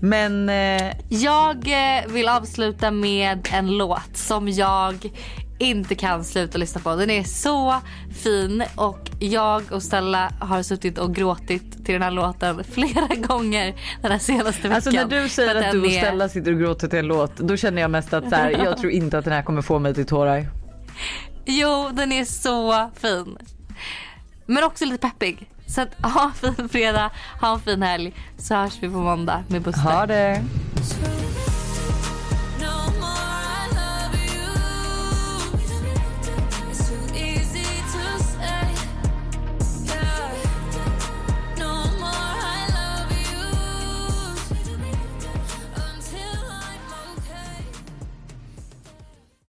Men... 0.00 0.48
Eh... 0.48 0.92
Jag 1.08 1.56
eh, 1.66 2.12
vill 2.12 2.28
avsluta 2.28 2.90
med 2.90 3.48
en 3.52 3.78
låt 3.78 4.16
som 4.16 4.48
jag 4.48 5.10
inte 5.58 5.94
kan 5.94 6.24
sluta 6.24 6.58
lyssna 6.58 6.80
på. 6.80 6.96
Den 6.96 7.10
är 7.10 7.22
så 7.22 7.74
fin 8.22 8.64
och 8.76 9.10
jag 9.20 9.72
och 9.72 9.82
Stella 9.82 10.30
har 10.40 10.62
suttit 10.62 10.98
och 10.98 11.14
gråtit 11.14 11.84
till 11.84 11.92
den 11.92 12.02
här 12.02 12.10
låten 12.10 12.64
flera 12.64 13.14
gånger 13.28 13.74
den 14.02 14.12
här 14.12 14.18
senaste 14.18 14.62
veckan. 14.62 14.72
Alltså 14.72 14.90
när 14.90 15.22
du 15.22 15.28
säger 15.28 15.54
att, 15.54 15.64
att 15.64 15.72
du 15.72 15.86
och 15.86 15.92
Stella 15.92 16.28
sitter 16.28 16.52
och 16.52 16.58
gråter 16.58 16.88
till 16.88 16.98
en 16.98 17.06
låt 17.06 17.36
då 17.36 17.56
känner 17.56 17.82
jag 17.82 17.90
mest 17.90 18.12
att 18.12 18.28
så 18.28 18.34
här, 18.34 18.50
jag 18.50 18.78
tror 18.78 18.92
inte 18.92 19.18
att 19.18 19.24
den 19.24 19.34
här 19.34 19.42
kommer 19.42 19.62
få 19.62 19.78
mig 19.78 19.94
till 19.94 20.06
tårar. 20.06 20.46
Jo, 21.48 21.90
den 21.92 22.12
är 22.12 22.24
så 22.24 22.90
fin. 22.96 23.38
Men 24.46 24.64
också 24.64 24.84
lite 24.84 24.98
peppig. 24.98 25.50
Så 25.66 25.80
att, 25.80 25.94
ha 26.02 26.32
en 26.42 26.54
fin 26.54 26.68
fredag, 26.68 27.10
ha 27.40 27.54
en 27.54 27.60
fin 27.60 27.82
helg. 27.82 28.14
Så 28.38 28.54
hörs 28.54 28.78
vi 28.80 28.88
på 28.88 28.98
måndag 28.98 29.44
med 29.48 29.62
Buster. 29.62 29.82
Ha 29.82 30.06
det. 30.06 30.42